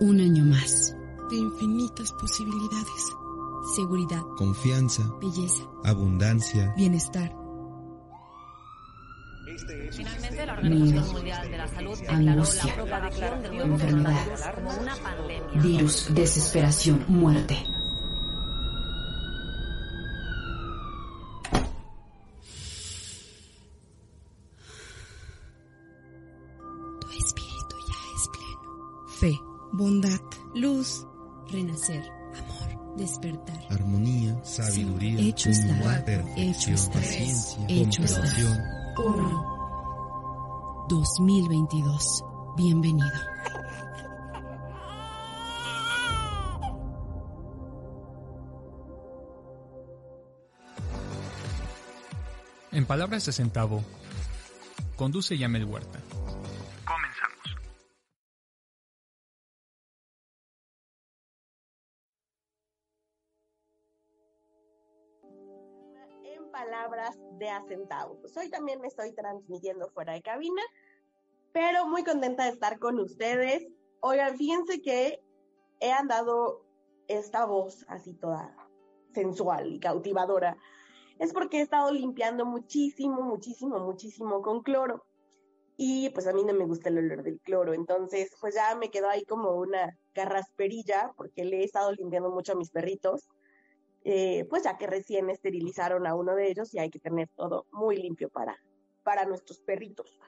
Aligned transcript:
Un 0.00 0.20
año 0.20 0.44
más. 0.44 0.94
De 1.30 1.36
infinitas 1.36 2.12
posibilidades. 2.12 3.16
Seguridad. 3.74 4.22
Confianza. 4.36 5.02
Belleza. 5.20 5.64
Abundancia. 5.84 6.72
Bienestar. 6.76 7.34
Finalmente, 9.90 10.46
la 10.46 10.52
Organización 10.52 11.12
Mundial 11.12 11.50
de 11.50 11.58
la 11.58 11.68
Salud 11.68 11.98
declaró 11.98 12.44
la 12.44 12.74
propagación 12.74 13.44
Enfermedad. 13.44 14.26
Virus. 15.62 16.14
Desesperación. 16.14 17.04
Muerte. 17.08 17.56
Bondad, 29.78 30.20
luz, 30.54 31.06
Renacer. 31.50 32.02
amor. 32.36 32.96
Despertar. 32.96 33.60
Armonía. 33.70 34.36
Sabiduría. 34.44 35.20
hecho 35.20 35.50
perfección, 35.50 36.36
Hecho 36.36 36.70
está. 36.72 36.92
paciencia. 36.94 37.66
Hecho 37.68 38.02
está. 38.02 38.20
comprensión. 38.22 38.58
Uno. 39.06 40.86
2022. 40.88 42.24
Bienvenido. 42.56 43.06
En 52.72 52.84
palabras 52.84 53.24
de 53.26 53.32
centavo, 53.32 53.82
conduce 54.96 55.38
Yamel 55.38 55.64
Huerta. 55.64 56.00
Pues 68.20 68.36
hoy 68.36 68.48
también 68.50 68.80
me 68.80 68.88
estoy 68.88 69.12
transmitiendo 69.12 69.88
fuera 69.90 70.14
de 70.14 70.22
cabina, 70.22 70.62
pero 71.52 71.86
muy 71.86 72.02
contenta 72.02 72.44
de 72.44 72.50
estar 72.50 72.78
con 72.78 72.98
ustedes. 72.98 73.66
Oigan, 74.00 74.36
fíjense 74.36 74.80
que 74.80 75.20
he 75.80 75.92
andado 75.92 76.64
esta 77.08 77.44
voz 77.44 77.84
así 77.88 78.14
toda 78.14 78.56
sensual 79.12 79.74
y 79.74 79.80
cautivadora. 79.80 80.56
Es 81.18 81.32
porque 81.32 81.58
he 81.58 81.62
estado 81.62 81.90
limpiando 81.90 82.46
muchísimo, 82.46 83.22
muchísimo, 83.22 83.78
muchísimo 83.80 84.40
con 84.40 84.62
cloro. 84.62 85.04
Y 85.76 86.10
pues 86.10 86.26
a 86.26 86.32
mí 86.32 86.44
no 86.44 86.54
me 86.54 86.64
gusta 86.64 86.88
el 86.88 86.98
olor 86.98 87.22
del 87.22 87.40
cloro. 87.40 87.74
Entonces, 87.74 88.34
pues 88.40 88.54
ya 88.54 88.74
me 88.76 88.90
quedó 88.90 89.08
ahí 89.08 89.24
como 89.24 89.52
una 89.52 89.96
carrasperilla 90.12 91.12
porque 91.16 91.44
le 91.44 91.60
he 91.60 91.64
estado 91.64 91.92
limpiando 91.92 92.30
mucho 92.30 92.52
a 92.52 92.56
mis 92.56 92.70
perritos 92.70 93.28
eh, 94.10 94.46
pues 94.48 94.62
ya 94.62 94.78
que 94.78 94.86
recién 94.86 95.28
esterilizaron 95.28 96.06
a 96.06 96.14
uno 96.14 96.34
de 96.34 96.48
ellos 96.48 96.72
y 96.72 96.78
hay 96.78 96.88
que 96.88 96.98
tener 96.98 97.28
todo 97.36 97.66
muy 97.72 97.94
limpio 97.94 98.30
para, 98.30 98.56
para 99.02 99.26
nuestros 99.26 99.60
perritos. 99.60 100.18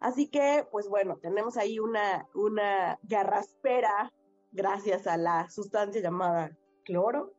Así 0.00 0.28
que, 0.28 0.66
pues 0.70 0.86
bueno, 0.86 1.16
tenemos 1.16 1.56
ahí 1.56 1.78
una, 1.78 2.28
una 2.34 2.98
garraspera 3.04 4.12
gracias 4.50 5.06
a 5.06 5.16
la 5.16 5.48
sustancia 5.48 6.02
llamada 6.02 6.54
cloro, 6.84 7.32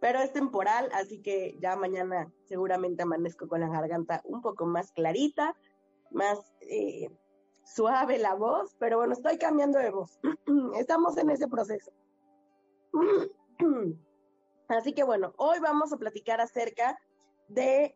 pero 0.00 0.20
es 0.20 0.32
temporal, 0.32 0.88
así 0.92 1.20
que 1.20 1.58
ya 1.60 1.74
mañana 1.74 2.32
seguramente 2.44 3.02
amanezco 3.02 3.48
con 3.48 3.60
la 3.60 3.68
garganta 3.68 4.20
un 4.22 4.40
poco 4.40 4.66
más 4.66 4.92
clarita, 4.92 5.56
más 6.12 6.38
eh, 6.60 7.10
suave 7.64 8.18
la 8.18 8.34
voz, 8.34 8.76
pero 8.78 8.98
bueno, 8.98 9.14
estoy 9.14 9.36
cambiando 9.36 9.80
de 9.80 9.90
voz. 9.90 10.20
Estamos 10.78 11.18
en 11.18 11.30
ese 11.30 11.48
proceso. 11.48 11.90
Así 14.68 14.92
que 14.92 15.02
bueno, 15.02 15.32
hoy 15.38 15.58
vamos 15.60 15.92
a 15.92 15.96
platicar 15.96 16.40
acerca 16.40 16.98
de 17.48 17.94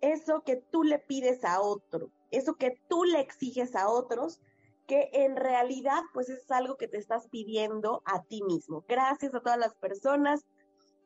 eso 0.00 0.42
que 0.42 0.56
tú 0.56 0.84
le 0.84 0.98
pides 0.98 1.44
a 1.44 1.60
otro, 1.60 2.10
eso 2.30 2.54
que 2.54 2.80
tú 2.88 3.04
le 3.04 3.20
exiges 3.20 3.74
a 3.74 3.88
otros, 3.88 4.40
que 4.86 5.10
en 5.12 5.36
realidad 5.36 6.02
pues 6.12 6.28
es 6.28 6.50
algo 6.50 6.76
que 6.76 6.88
te 6.88 6.98
estás 6.98 7.28
pidiendo 7.28 8.02
a 8.04 8.22
ti 8.22 8.42
mismo. 8.42 8.84
Gracias 8.88 9.34
a 9.34 9.40
todas 9.40 9.58
las 9.58 9.74
personas 9.74 10.44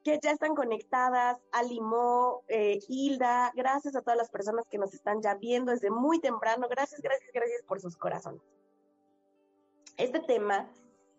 que 0.05 0.19
ya 0.23 0.31
están 0.31 0.55
conectadas, 0.55 1.39
a 1.51 1.63
Limó, 1.63 2.45
eh, 2.49 2.79
Hilda, 2.89 3.53
gracias 3.57 3.97
a 3.97 4.03
todas 4.03 4.17
las 4.17 4.31
personas 4.31 4.65
que 4.71 4.79
nos 4.79 4.95
están 4.95 5.21
ya 5.21 5.35
viendo 5.35 5.73
desde 5.73 5.91
muy 5.91 6.21
temprano, 6.21 6.69
gracias, 6.69 7.01
gracias, 7.01 7.31
gracias 7.35 7.63
por 7.67 7.81
sus 7.81 7.97
corazones. 7.97 8.41
Este 9.97 10.21
tema 10.21 10.71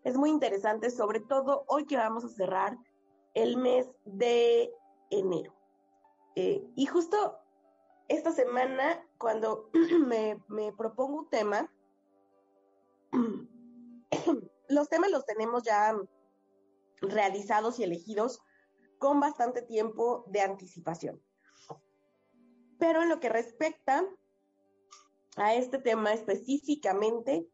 es 0.03 0.15
muy 0.15 0.29
interesante, 0.29 0.89
sobre 0.89 1.19
todo 1.19 1.65
hoy 1.67 1.85
que 1.85 1.97
vamos 1.97 2.23
a 2.23 2.29
cerrar 2.29 2.77
el 3.37 3.55
mes 3.57 3.87
de 4.03 4.73
enero. 5.11 5.53
Eh, 6.35 6.67
y 6.75 6.87
justo 6.87 7.37
esta 8.07 8.31
semana, 8.31 9.05
cuando 9.19 9.69
me, 10.07 10.43
me 10.47 10.73
propongo 10.73 11.19
un 11.19 11.29
tema, 11.29 11.71
los 14.69 14.89
temas 14.89 15.11
los 15.11 15.25
tenemos 15.25 15.61
ya 15.63 15.95
realizados 17.01 17.77
y 17.77 17.83
elegidos 17.83 18.41
con 18.97 19.19
bastante 19.19 19.61
tiempo 19.61 20.25
de 20.29 20.41
anticipación. 20.41 21.21
Pero 22.79 23.03
en 23.03 23.09
lo 23.09 23.19
que 23.19 23.29
respecta 23.29 24.03
a 25.35 25.53
este 25.53 25.77
tema 25.77 26.11
específicamente, 26.11 27.47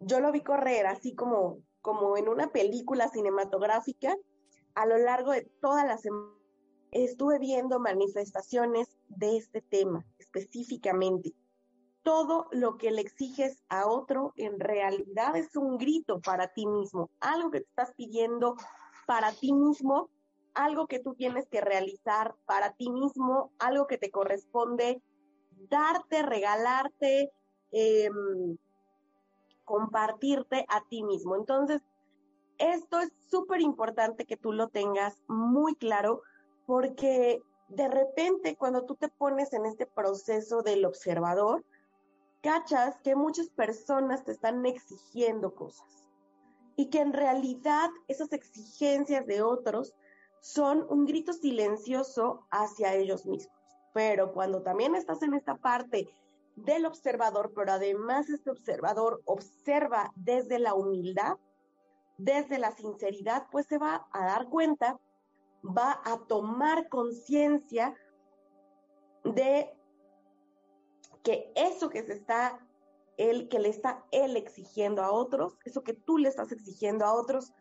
yo 0.00 0.18
lo 0.18 0.32
vi 0.32 0.40
correr 0.40 0.86
así 0.86 1.14
como, 1.14 1.62
como 1.82 2.16
en 2.16 2.28
una 2.28 2.50
película 2.50 3.08
cinematográfica 3.08 4.16
a 4.74 4.86
lo 4.86 4.98
largo 4.98 5.32
de 5.32 5.42
toda 5.60 5.84
la 5.84 5.98
semana 5.98 6.34
estuve 6.90 7.38
viendo 7.38 7.80
manifestaciones 7.80 8.88
de 9.08 9.36
este 9.36 9.60
tema 9.60 10.06
específicamente. 10.18 11.34
Todo 12.02 12.46
lo 12.52 12.76
que 12.76 12.90
le 12.90 13.00
exiges 13.00 13.64
a 13.68 13.86
otro 13.86 14.32
en 14.36 14.60
realidad 14.60 15.36
es 15.36 15.56
un 15.56 15.78
grito 15.78 16.20
para 16.20 16.52
ti 16.52 16.66
mismo, 16.66 17.10
algo 17.20 17.50
que 17.50 17.60
te 17.60 17.68
estás 17.68 17.92
pidiendo 17.96 18.56
para 19.06 19.32
ti 19.32 19.52
mismo, 19.52 20.10
algo 20.54 20.86
que 20.86 21.00
tú 21.00 21.14
tienes 21.14 21.48
que 21.48 21.60
realizar 21.60 22.34
para 22.46 22.74
ti 22.74 22.90
mismo, 22.90 23.52
algo 23.58 23.86
que 23.86 23.98
te 23.98 24.10
corresponde 24.10 25.02
darte, 25.68 26.22
regalarte, 26.22 27.32
eh, 27.72 28.10
compartirte 29.64 30.64
a 30.68 30.82
ti 30.88 31.02
mismo. 31.02 31.36
Entonces, 31.36 31.82
esto 32.58 33.00
es 33.00 33.12
súper 33.30 33.60
importante 33.60 34.26
que 34.26 34.36
tú 34.36 34.52
lo 34.52 34.68
tengas 34.68 35.22
muy 35.28 35.74
claro 35.74 36.22
porque 36.66 37.42
de 37.68 37.88
repente 37.88 38.56
cuando 38.56 38.84
tú 38.84 38.94
te 38.94 39.08
pones 39.08 39.52
en 39.52 39.66
este 39.66 39.86
proceso 39.86 40.62
del 40.62 40.84
observador, 40.84 41.64
cachas 42.42 43.00
que 43.02 43.16
muchas 43.16 43.48
personas 43.48 44.24
te 44.24 44.32
están 44.32 44.64
exigiendo 44.66 45.54
cosas 45.54 46.04
y 46.76 46.90
que 46.90 47.00
en 47.00 47.12
realidad 47.12 47.90
esas 48.08 48.32
exigencias 48.32 49.26
de 49.26 49.42
otros 49.42 49.94
son 50.40 50.86
un 50.90 51.06
grito 51.06 51.32
silencioso 51.32 52.46
hacia 52.50 52.94
ellos 52.94 53.24
mismos. 53.24 53.56
Pero 53.94 54.32
cuando 54.32 54.62
también 54.62 54.94
estás 54.94 55.22
en 55.22 55.34
esta 55.34 55.56
parte 55.56 56.08
del 56.56 56.84
observador, 56.84 57.52
pero 57.54 57.72
además 57.72 58.28
este 58.28 58.50
observador 58.50 59.22
observa 59.24 60.12
desde 60.16 60.58
la 60.58 60.74
humildad, 60.74 61.36
desde 62.18 62.58
la 62.58 62.72
sinceridad, 62.72 63.46
pues 63.50 63.66
se 63.66 63.78
va 63.78 64.06
a 64.12 64.24
dar 64.26 64.48
cuenta, 64.48 64.98
va 65.64 66.00
a 66.04 66.18
tomar 66.26 66.88
conciencia 66.88 67.94
de 69.24 69.72
que 71.22 71.52
eso 71.56 71.88
que 71.88 72.02
se 72.02 72.12
está, 72.12 72.60
él, 73.16 73.48
que 73.48 73.58
le 73.58 73.70
está 73.70 74.04
él 74.10 74.36
exigiendo 74.36 75.02
a 75.02 75.10
otros, 75.10 75.56
eso 75.64 75.82
que 75.82 75.94
tú 75.94 76.18
le 76.18 76.28
estás 76.28 76.52
exigiendo 76.52 77.04
a 77.04 77.14
otros, 77.14 77.52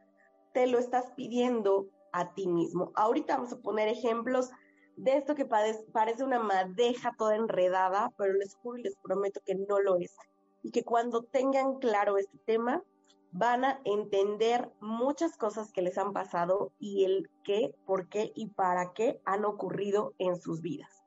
te 0.53 0.67
lo 0.67 0.77
estás 0.77 1.11
pidiendo 1.15 1.89
a 2.11 2.33
ti 2.33 2.47
mismo. 2.47 2.91
Ahorita 2.95 3.38
vamos 3.38 3.53
a 3.53 3.61
poner 3.61 3.88
ejemplos 3.88 4.51
de 4.95 5.17
esto 5.17 5.33
que 5.33 5.45
parece 5.45 6.23
una 6.23 6.39
madeja 6.39 7.15
toda 7.17 7.35
enredada, 7.35 8.13
pero 8.17 8.33
les 8.33 8.56
juro 8.56 8.77
y 8.77 8.83
les 8.83 8.95
prometo 8.97 9.41
que 9.45 9.56
no 9.56 9.79
lo 9.79 9.97
es. 9.97 10.15
Y 10.61 10.71
que 10.71 10.83
cuando 10.83 11.23
tengan 11.23 11.79
claro 11.79 12.17
este 12.17 12.38
tema, 12.45 12.83
van 13.33 13.65
a 13.65 13.81
entender 13.83 14.71
muchas 14.80 15.35
cosas 15.38 15.71
que 15.71 15.81
les 15.81 15.97
han 15.97 16.13
pasado 16.13 16.71
y 16.80 17.03
el 17.03 17.30
qué, 17.44 17.75
por 17.85 18.07
qué 18.07 18.31
y 18.35 18.47
para 18.47 18.94
qué 18.94 19.19
han 19.25 19.44
ocurrido 19.44 20.13
en 20.19 20.39
sus 20.39 20.62
vidas. 20.62 21.03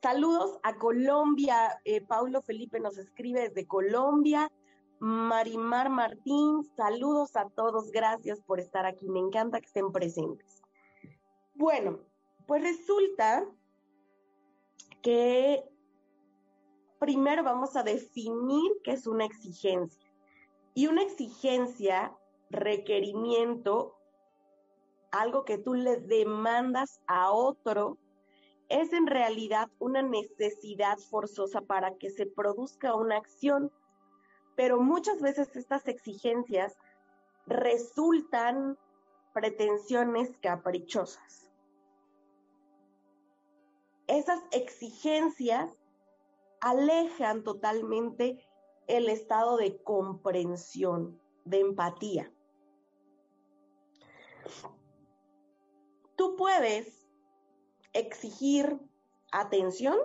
Saludos 0.00 0.58
a 0.62 0.76
Colombia. 0.76 1.80
Eh, 1.84 2.00
Paulo 2.00 2.40
Felipe 2.42 2.78
nos 2.78 2.98
escribe 2.98 3.48
desde 3.48 3.66
Colombia. 3.66 4.50
Marimar 5.00 5.90
Martín, 5.90 6.64
saludos 6.76 7.34
a 7.36 7.48
todos. 7.48 7.90
Gracias 7.90 8.40
por 8.40 8.60
estar 8.60 8.86
aquí. 8.86 9.08
Me 9.08 9.18
encanta 9.18 9.60
que 9.60 9.66
estén 9.66 9.90
presentes. 9.90 10.62
Bueno, 11.54 11.98
pues 12.46 12.62
resulta 12.62 13.44
que 15.02 15.64
primero 17.00 17.42
vamos 17.42 17.74
a 17.74 17.82
definir 17.82 18.72
qué 18.84 18.92
es 18.92 19.06
una 19.06 19.24
exigencia. 19.24 20.03
Y 20.74 20.88
una 20.88 21.02
exigencia 21.02 22.16
requerimiento, 22.50 23.96
algo 25.12 25.44
que 25.44 25.58
tú 25.58 25.74
le 25.74 25.96
demandas 25.98 27.00
a 27.06 27.30
otro, 27.30 27.98
es 28.68 28.92
en 28.92 29.06
realidad 29.06 29.70
una 29.78 30.02
necesidad 30.02 30.98
forzosa 30.98 31.60
para 31.60 31.96
que 31.96 32.10
se 32.10 32.26
produzca 32.26 32.94
una 32.94 33.16
acción. 33.16 33.70
Pero 34.56 34.80
muchas 34.80 35.20
veces 35.20 35.54
estas 35.56 35.86
exigencias 35.86 36.76
resultan 37.46 38.78
pretensiones 39.32 40.36
caprichosas. 40.40 41.50
Esas 44.06 44.40
exigencias 44.52 45.70
alejan 46.60 47.42
totalmente 47.42 48.46
el 48.86 49.08
estado 49.08 49.56
de 49.56 49.82
comprensión, 49.82 51.20
de 51.44 51.60
empatía. 51.60 52.32
Tú 56.16 56.36
puedes 56.36 57.08
exigir 57.92 58.78
atención, 59.32 59.96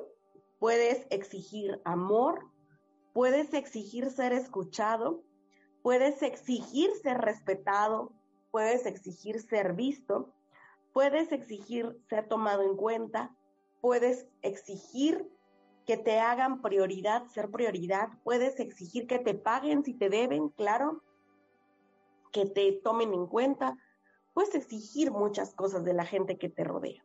puedes 0.60 1.06
exigir 1.10 1.81
amor, 1.86 2.46
puedes 3.14 3.54
exigir 3.54 4.10
ser 4.10 4.34
escuchado, 4.34 5.24
puedes 5.81 6.22
exigir 6.22 6.92
ser 7.02 7.18
respetado, 7.20 8.12
puedes 8.52 8.86
exigir 8.86 9.42
ser 9.42 9.74
visto, 9.74 10.34
puedes 10.94 11.31
exigir 11.31 11.98
ser 12.10 12.28
tomado 12.28 12.64
en 12.64 12.76
cuenta, 12.76 13.36
puedes 13.81 14.28
exigir 14.42 15.30
que 15.90 15.98
te 15.98 16.20
hagan 16.20 16.62
prioridad, 16.62 17.26
ser 17.30 17.50
prioridad, 17.50 18.10
puedes 18.24 18.60
exigir 18.60 19.08
que 19.08 19.18
te 19.18 19.34
paguen 19.34 19.84
si 19.84 19.96
te 19.96 20.08
deben, 20.08 20.50
claro, 20.50 21.02
que 22.32 22.46
te 22.46 22.74
tomen 22.84 23.12
en 23.12 23.26
cuenta, 23.26 23.76
puedes 24.36 24.54
exigir 24.54 25.10
muchas 25.10 25.56
cosas 25.56 25.84
de 25.84 25.96
la 25.96 26.06
gente 26.06 26.38
que 26.38 26.48
te 26.48 26.64
rodea. 26.64 27.04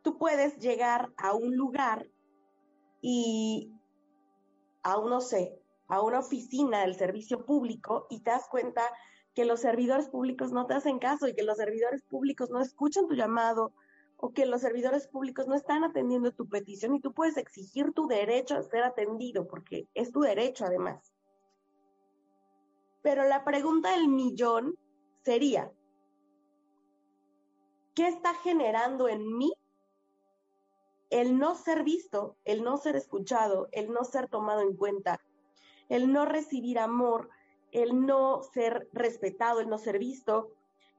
Tú 0.00 0.16
puedes 0.16 0.56
llegar 0.60 1.12
a 1.18 1.34
un 1.34 1.58
lugar 1.58 2.08
y 3.02 3.70
a 4.82 4.96
no 4.96 5.20
sé, 5.20 5.60
a 5.86 6.00
una 6.00 6.20
oficina 6.20 6.80
del 6.80 6.94
servicio 6.94 7.44
público 7.44 8.06
y 8.08 8.20
te 8.20 8.30
das 8.30 8.48
cuenta 8.48 8.80
que 9.34 9.44
los 9.44 9.60
servidores 9.60 10.08
públicos 10.08 10.52
no 10.52 10.64
te 10.64 10.72
hacen 10.72 10.98
caso 10.98 11.28
y 11.28 11.34
que 11.34 11.42
los 11.42 11.58
servidores 11.58 12.02
públicos 12.04 12.48
no 12.48 12.62
escuchan 12.62 13.06
tu 13.08 13.14
llamado 13.14 13.74
o 14.24 14.32
que 14.32 14.46
los 14.46 14.62
servidores 14.62 15.06
públicos 15.06 15.46
no 15.46 15.54
están 15.54 15.84
atendiendo 15.84 16.32
tu 16.32 16.48
petición 16.48 16.94
y 16.94 17.00
tú 17.00 17.12
puedes 17.12 17.36
exigir 17.36 17.92
tu 17.92 18.06
derecho 18.06 18.56
a 18.56 18.62
ser 18.62 18.82
atendido 18.82 19.46
porque 19.46 19.86
es 19.92 20.12
tu 20.12 20.20
derecho 20.20 20.64
además. 20.64 21.12
Pero 23.02 23.24
la 23.24 23.44
pregunta 23.44 23.90
del 23.90 24.08
millón 24.08 24.78
sería, 25.26 25.70
¿qué 27.94 28.08
está 28.08 28.32
generando 28.36 29.08
en 29.08 29.36
mí 29.36 29.52
el 31.10 31.38
no 31.38 31.54
ser 31.54 31.84
visto, 31.84 32.38
el 32.46 32.64
no 32.64 32.78
ser 32.78 32.96
escuchado, 32.96 33.68
el 33.72 33.92
no 33.92 34.04
ser 34.04 34.28
tomado 34.28 34.62
en 34.62 34.74
cuenta, 34.74 35.20
el 35.90 36.10
no 36.10 36.24
recibir 36.24 36.78
amor, 36.78 37.28
el 37.72 38.06
no 38.06 38.42
ser 38.54 38.88
respetado, 38.94 39.60
el 39.60 39.68
no 39.68 39.76
ser 39.76 39.98
visto, 39.98 40.50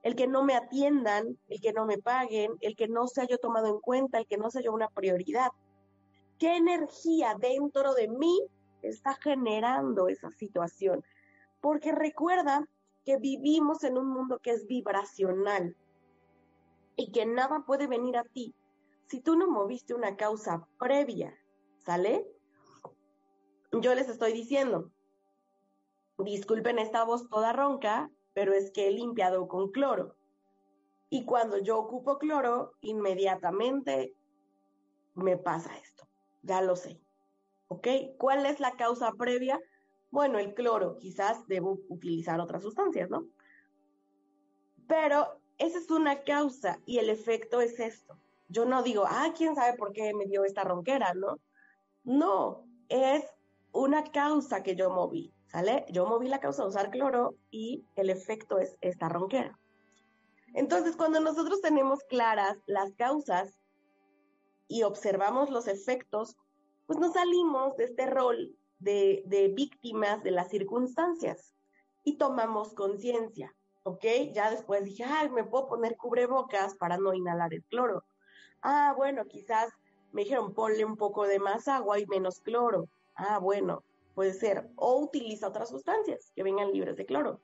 el 0.05 0.15
que 0.15 0.27
no 0.27 0.43
me 0.43 0.53
atiendan, 0.53 1.35
el 1.47 1.59
que 1.59 1.73
no 1.73 1.87
me 1.87 1.97
paguen, 1.97 2.51
el 2.61 2.75
que 2.75 2.87
no 2.87 3.07
sea 3.07 3.25
yo 3.25 3.39
tomado 3.39 3.69
en 3.69 3.79
cuenta, 3.79 4.19
el 4.19 4.27
que 4.27 4.37
no 4.37 4.51
sea 4.51 4.61
yo 4.61 4.71
una 4.71 4.87
prioridad. 4.87 5.49
¿Qué 6.37 6.57
energía 6.57 7.35
dentro 7.39 7.95
de 7.95 8.07
mí 8.07 8.39
está 8.83 9.15
generando 9.15 10.07
esa 10.07 10.29
situación? 10.29 11.03
Porque 11.59 11.91
recuerda 11.91 12.69
que 13.03 13.17
vivimos 13.17 13.83
en 13.83 13.97
un 13.97 14.07
mundo 14.07 14.37
que 14.37 14.51
es 14.51 14.67
vibracional 14.67 15.75
y 16.95 17.11
que 17.11 17.25
nada 17.25 17.63
puede 17.65 17.87
venir 17.87 18.15
a 18.15 18.23
ti 18.25 18.53
si 19.07 19.21
tú 19.21 19.35
no 19.35 19.49
moviste 19.49 19.95
una 19.95 20.15
causa 20.15 20.67
previa, 20.77 21.35
¿sale? 21.79 22.27
Yo 23.71 23.95
les 23.95 24.07
estoy 24.07 24.33
diciendo, 24.33 24.91
disculpen 26.19 26.77
esta 26.77 27.03
voz 27.03 27.27
toda 27.27 27.53
ronca, 27.53 28.11
pero 28.35 28.53
es 28.53 28.69
que 28.69 28.87
he 28.87 28.91
limpiado 28.91 29.47
con 29.47 29.71
cloro. 29.71 30.17
Y 31.09 31.23
cuando 31.23 31.57
yo 31.57 31.79
ocupo 31.79 32.19
cloro, 32.19 32.73
inmediatamente 32.81 34.13
me 35.13 35.37
pasa 35.37 35.75
esto. 35.77 36.05
Ya 36.43 36.61
lo 36.61 36.75
sé. 36.75 36.99
¿Ok? 37.69 37.87
¿Cuál 38.17 38.45
es 38.45 38.59
la 38.59 38.75
causa 38.75 39.13
previa? 39.13 39.59
Bueno, 40.11 40.37
el 40.37 40.53
cloro. 40.53 40.97
Quizás 40.99 41.47
debo 41.47 41.79
utilizar 41.87 42.41
otras 42.41 42.61
sustancias, 42.61 43.09
¿no? 43.09 43.25
Pero 44.85 45.39
esa 45.57 45.79
es 45.79 45.89
una 45.89 46.23
causa 46.23 46.81
y 46.85 46.97
el 46.97 47.09
efecto 47.09 47.61
es 47.61 47.79
esto. 47.79 48.19
Yo 48.49 48.65
no 48.65 48.83
digo, 48.83 49.05
ah, 49.07 49.33
quién 49.35 49.55
sabe 49.55 49.77
por 49.77 49.93
qué 49.93 50.13
me 50.13 50.25
dio 50.25 50.43
esta 50.43 50.65
ronquera, 50.65 51.13
¿no? 51.13 51.39
No, 52.03 52.67
es 52.89 53.23
una 53.71 54.03
causa 54.11 54.61
que 54.61 54.75
yo 54.75 54.89
moví. 54.89 55.34
¿Sale? 55.55 55.85
Yo 55.87 56.05
moví 56.05 56.27
la 56.27 56.41
causa 56.41 56.63
de 56.63 56.67
usar 56.67 56.89
cloro 56.89 57.37
y 57.49 57.85
el 57.95 58.09
efecto 58.09 58.59
es 58.59 58.77
esta 58.81 59.07
ronquera. 59.07 59.57
Entonces, 60.53 60.97
cuando 60.97 61.21
nosotros 61.21 61.61
tenemos 61.61 62.03
claras 62.09 62.57
las 62.65 62.93
causas 62.95 63.57
y 64.67 64.83
observamos 64.83 65.49
los 65.49 65.69
efectos, 65.69 66.35
pues 66.87 66.99
nos 66.99 67.13
salimos 67.13 67.77
de 67.77 67.85
este 67.85 68.05
rol 68.05 68.53
de, 68.79 69.53
víctimas 69.55 70.21
de 70.23 70.31
las 70.31 70.49
circunstancias 70.49 71.53
y 72.03 72.17
tomamos 72.17 72.73
conciencia, 72.73 73.55
¿ok? 73.83 74.03
Ya 74.33 74.51
después 74.51 74.83
dije, 74.83 75.05
ay, 75.05 75.29
me 75.29 75.45
puedo 75.45 75.67
poner 75.67 75.95
cubrebocas 75.95 76.75
para 76.75 76.97
no 76.97 77.13
inhalar 77.13 77.53
el 77.53 77.63
cloro. 77.63 78.03
Ah, 78.61 78.93
bueno, 78.97 79.23
quizás 79.23 79.71
me 80.11 80.23
dijeron, 80.23 80.53
ponle 80.53 80.83
un 80.83 80.97
poco 80.97 81.25
de 81.25 81.39
más 81.39 81.69
agua 81.69 81.97
y 81.97 82.05
menos 82.07 82.41
cloro. 82.41 82.89
Ah, 83.15 83.39
bueno, 83.39 83.85
puede 84.15 84.33
ser, 84.33 84.71
o 84.77 84.97
utiliza 85.01 85.49
otras 85.49 85.69
sustancias 85.69 86.31
que 86.35 86.41
vengan 86.41 86.71
libres 86.71 86.95
de 86.95 87.05
cloro. 87.05 87.41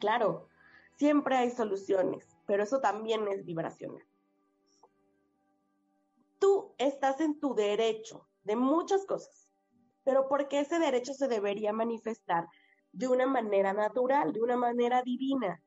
Claro, 0.00 0.48
siempre 0.96 1.36
hay 1.36 1.50
soluciones, 1.50 2.36
pero 2.46 2.64
eso 2.64 2.80
también 2.80 3.26
es 3.28 3.44
vibracional. 3.44 4.04
Tú 6.40 6.74
estás 6.76 7.20
en 7.20 7.38
tu 7.40 7.54
derecho 7.54 8.26
de 8.42 8.56
muchas 8.56 9.06
cosas, 9.06 9.48
pero 10.02 10.28
porque 10.28 10.60
ese 10.60 10.78
derecho 10.78 11.14
se 11.14 11.28
debería 11.28 11.72
manifestar 11.72 12.46
de 12.92 13.08
una 13.08 13.26
manera 13.26 13.72
natural, 13.72 14.32
de 14.32 14.42
una 14.42 14.56
manera 14.56 15.02
divina. 15.02 15.62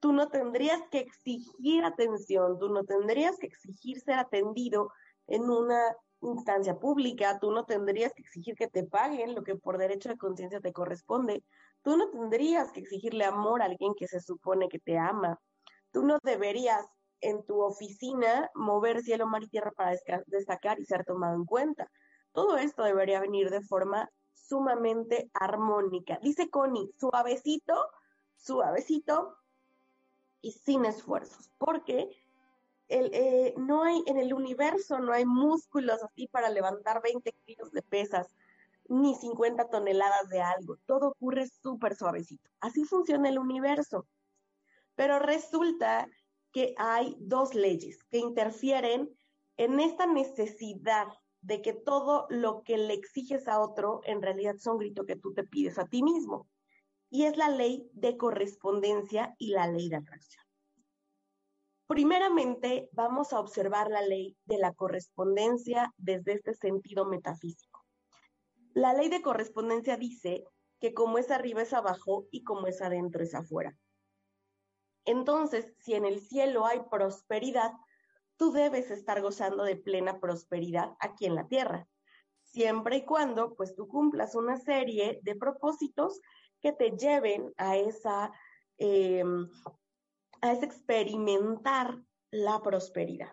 Tú 0.00 0.12
no 0.12 0.28
tendrías 0.28 0.80
que 0.90 0.98
exigir 0.98 1.84
atención, 1.84 2.58
tú 2.58 2.68
no 2.68 2.84
tendrías 2.84 3.36
que 3.38 3.48
exigir 3.48 4.00
ser 4.00 4.18
atendido 4.18 4.92
en 5.26 5.50
una 5.50 5.96
instancia 6.20 6.78
pública, 6.78 7.38
tú 7.38 7.50
no 7.50 7.64
tendrías 7.64 8.12
que 8.12 8.22
exigir 8.22 8.54
que 8.56 8.68
te 8.68 8.84
paguen 8.84 9.34
lo 9.34 9.42
que 9.44 9.54
por 9.54 9.78
derecho 9.78 10.08
de 10.08 10.18
conciencia 10.18 10.60
te 10.60 10.72
corresponde, 10.72 11.44
tú 11.82 11.96
no 11.96 12.10
tendrías 12.10 12.72
que 12.72 12.80
exigirle 12.80 13.24
amor 13.24 13.62
a 13.62 13.66
alguien 13.66 13.94
que 13.94 14.08
se 14.08 14.20
supone 14.20 14.68
que 14.68 14.78
te 14.78 14.98
ama, 14.98 15.40
tú 15.92 16.02
no 16.02 16.18
deberías 16.22 16.84
en 17.20 17.44
tu 17.44 17.60
oficina 17.60 18.50
mover 18.54 19.02
cielo, 19.02 19.26
mar 19.26 19.42
y 19.42 19.48
tierra 19.48 19.72
para 19.72 19.96
destacar 20.26 20.78
y 20.78 20.84
ser 20.84 21.04
tomado 21.04 21.34
en 21.34 21.44
cuenta. 21.44 21.90
Todo 22.32 22.56
esto 22.58 22.84
debería 22.84 23.20
venir 23.20 23.50
de 23.50 23.62
forma 23.62 24.08
sumamente 24.32 25.30
armónica. 25.34 26.18
Dice 26.22 26.48
Connie, 26.48 26.92
suavecito, 26.98 27.74
suavecito 28.36 29.36
y 30.40 30.52
sin 30.52 30.84
esfuerzos, 30.84 31.50
porque 31.58 32.10
eh, 32.88 33.54
no 33.56 33.84
hay, 33.84 34.02
en 34.06 34.18
el 34.18 34.32
universo 34.32 34.98
no 34.98 35.12
hay 35.12 35.26
músculos 35.26 36.02
así 36.02 36.26
para 36.28 36.48
levantar 36.48 37.02
20 37.02 37.32
kilos 37.44 37.70
de 37.72 37.82
pesas, 37.82 38.34
ni 38.88 39.14
50 39.14 39.68
toneladas 39.68 40.28
de 40.28 40.40
algo. 40.40 40.76
Todo 40.86 41.08
ocurre 41.08 41.46
súper 41.46 41.94
suavecito. 41.94 42.50
Así 42.60 42.84
funciona 42.84 43.28
el 43.28 43.38
universo. 43.38 44.06
Pero 44.94 45.18
resulta 45.18 46.08
que 46.52 46.74
hay 46.78 47.14
dos 47.18 47.54
leyes 47.54 48.02
que 48.04 48.18
interfieren 48.18 49.10
en 49.58 49.80
esta 49.80 50.06
necesidad 50.06 51.08
de 51.40 51.62
que 51.62 51.72
todo 51.72 52.26
lo 52.30 52.62
que 52.62 52.78
le 52.78 52.94
exiges 52.94 53.46
a 53.48 53.60
otro 53.60 54.00
en 54.04 54.22
realidad 54.22 54.56
son 54.58 54.78
gritos 54.78 55.06
que 55.06 55.16
tú 55.16 55.34
te 55.34 55.44
pides 55.44 55.78
a 55.78 55.86
ti 55.86 56.02
mismo. 56.02 56.48
Y 57.10 57.24
es 57.24 57.36
la 57.36 57.48
ley 57.48 57.88
de 57.92 58.16
correspondencia 58.16 59.34
y 59.38 59.50
la 59.50 59.66
ley 59.66 59.88
de 59.88 59.96
atracción. 59.96 60.47
Primeramente, 61.88 62.90
vamos 62.92 63.32
a 63.32 63.40
observar 63.40 63.88
la 63.88 64.02
ley 64.02 64.36
de 64.44 64.58
la 64.58 64.74
correspondencia 64.74 65.94
desde 65.96 66.34
este 66.34 66.52
sentido 66.52 67.06
metafísico. 67.06 67.82
La 68.74 68.92
ley 68.92 69.08
de 69.08 69.22
correspondencia 69.22 69.96
dice 69.96 70.44
que 70.80 70.92
como 70.92 71.16
es 71.16 71.30
arriba 71.30 71.62
es 71.62 71.72
abajo 71.72 72.26
y 72.30 72.44
como 72.44 72.66
es 72.66 72.82
adentro 72.82 73.22
es 73.22 73.34
afuera. 73.34 73.74
Entonces, 75.06 75.72
si 75.78 75.94
en 75.94 76.04
el 76.04 76.20
cielo 76.20 76.66
hay 76.66 76.82
prosperidad, 76.90 77.72
tú 78.36 78.52
debes 78.52 78.90
estar 78.90 79.22
gozando 79.22 79.64
de 79.64 79.76
plena 79.76 80.20
prosperidad 80.20 80.94
aquí 81.00 81.24
en 81.24 81.34
la 81.34 81.48
tierra, 81.48 81.88
siempre 82.42 82.98
y 82.98 83.04
cuando 83.06 83.54
pues 83.56 83.74
tú 83.74 83.88
cumplas 83.88 84.34
una 84.34 84.58
serie 84.58 85.20
de 85.22 85.36
propósitos 85.36 86.20
que 86.60 86.72
te 86.72 86.90
lleven 86.90 87.54
a 87.56 87.78
esa, 87.78 88.30
em, 88.76 89.48
a 90.40 90.52
ese 90.52 90.66
experimentar 90.66 92.02
la 92.30 92.60
prosperidad. 92.62 93.32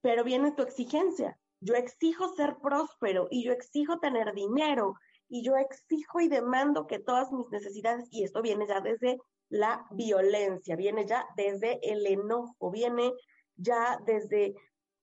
Pero 0.00 0.24
viene 0.24 0.52
tu 0.52 0.62
exigencia. 0.62 1.38
Yo 1.60 1.74
exijo 1.74 2.28
ser 2.34 2.58
próspero 2.62 3.28
y 3.30 3.44
yo 3.44 3.52
exijo 3.52 3.98
tener 3.98 4.34
dinero 4.34 4.94
y 5.28 5.42
yo 5.42 5.56
exijo 5.56 6.20
y 6.20 6.28
demando 6.28 6.86
que 6.86 6.98
todas 6.98 7.32
mis 7.32 7.48
necesidades, 7.50 8.06
y 8.10 8.24
esto 8.24 8.42
viene 8.42 8.66
ya 8.66 8.80
desde 8.80 9.18
la 9.48 9.86
violencia, 9.90 10.76
viene 10.76 11.06
ya 11.06 11.26
desde 11.36 11.78
el 11.90 12.06
enojo, 12.06 12.70
viene 12.70 13.12
ya 13.56 13.98
desde 14.04 14.54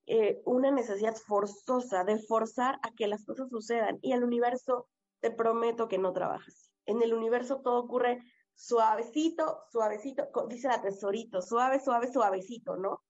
eh, 0.05 0.41
una 0.45 0.71
necesidad 0.71 1.15
forzosa 1.15 2.03
de 2.03 2.19
forzar 2.19 2.79
a 2.83 2.91
que 2.91 3.07
las 3.07 3.25
cosas 3.25 3.49
sucedan. 3.49 3.97
Y 4.01 4.11
el 4.11 4.23
universo, 4.23 4.87
te 5.19 5.31
prometo 5.31 5.87
que 5.87 5.97
no 5.97 6.13
trabajas. 6.13 6.71
En 6.85 7.01
el 7.01 7.13
universo 7.13 7.61
todo 7.61 7.79
ocurre 7.79 8.21
suavecito, 8.61 9.63
suavecito, 9.71 10.29
dice 10.47 10.67
la 10.67 10.81
tesorito, 10.81 11.41
suave, 11.41 11.79
suave, 11.79 12.11
suavecito, 12.11 12.77
¿no? 12.77 13.01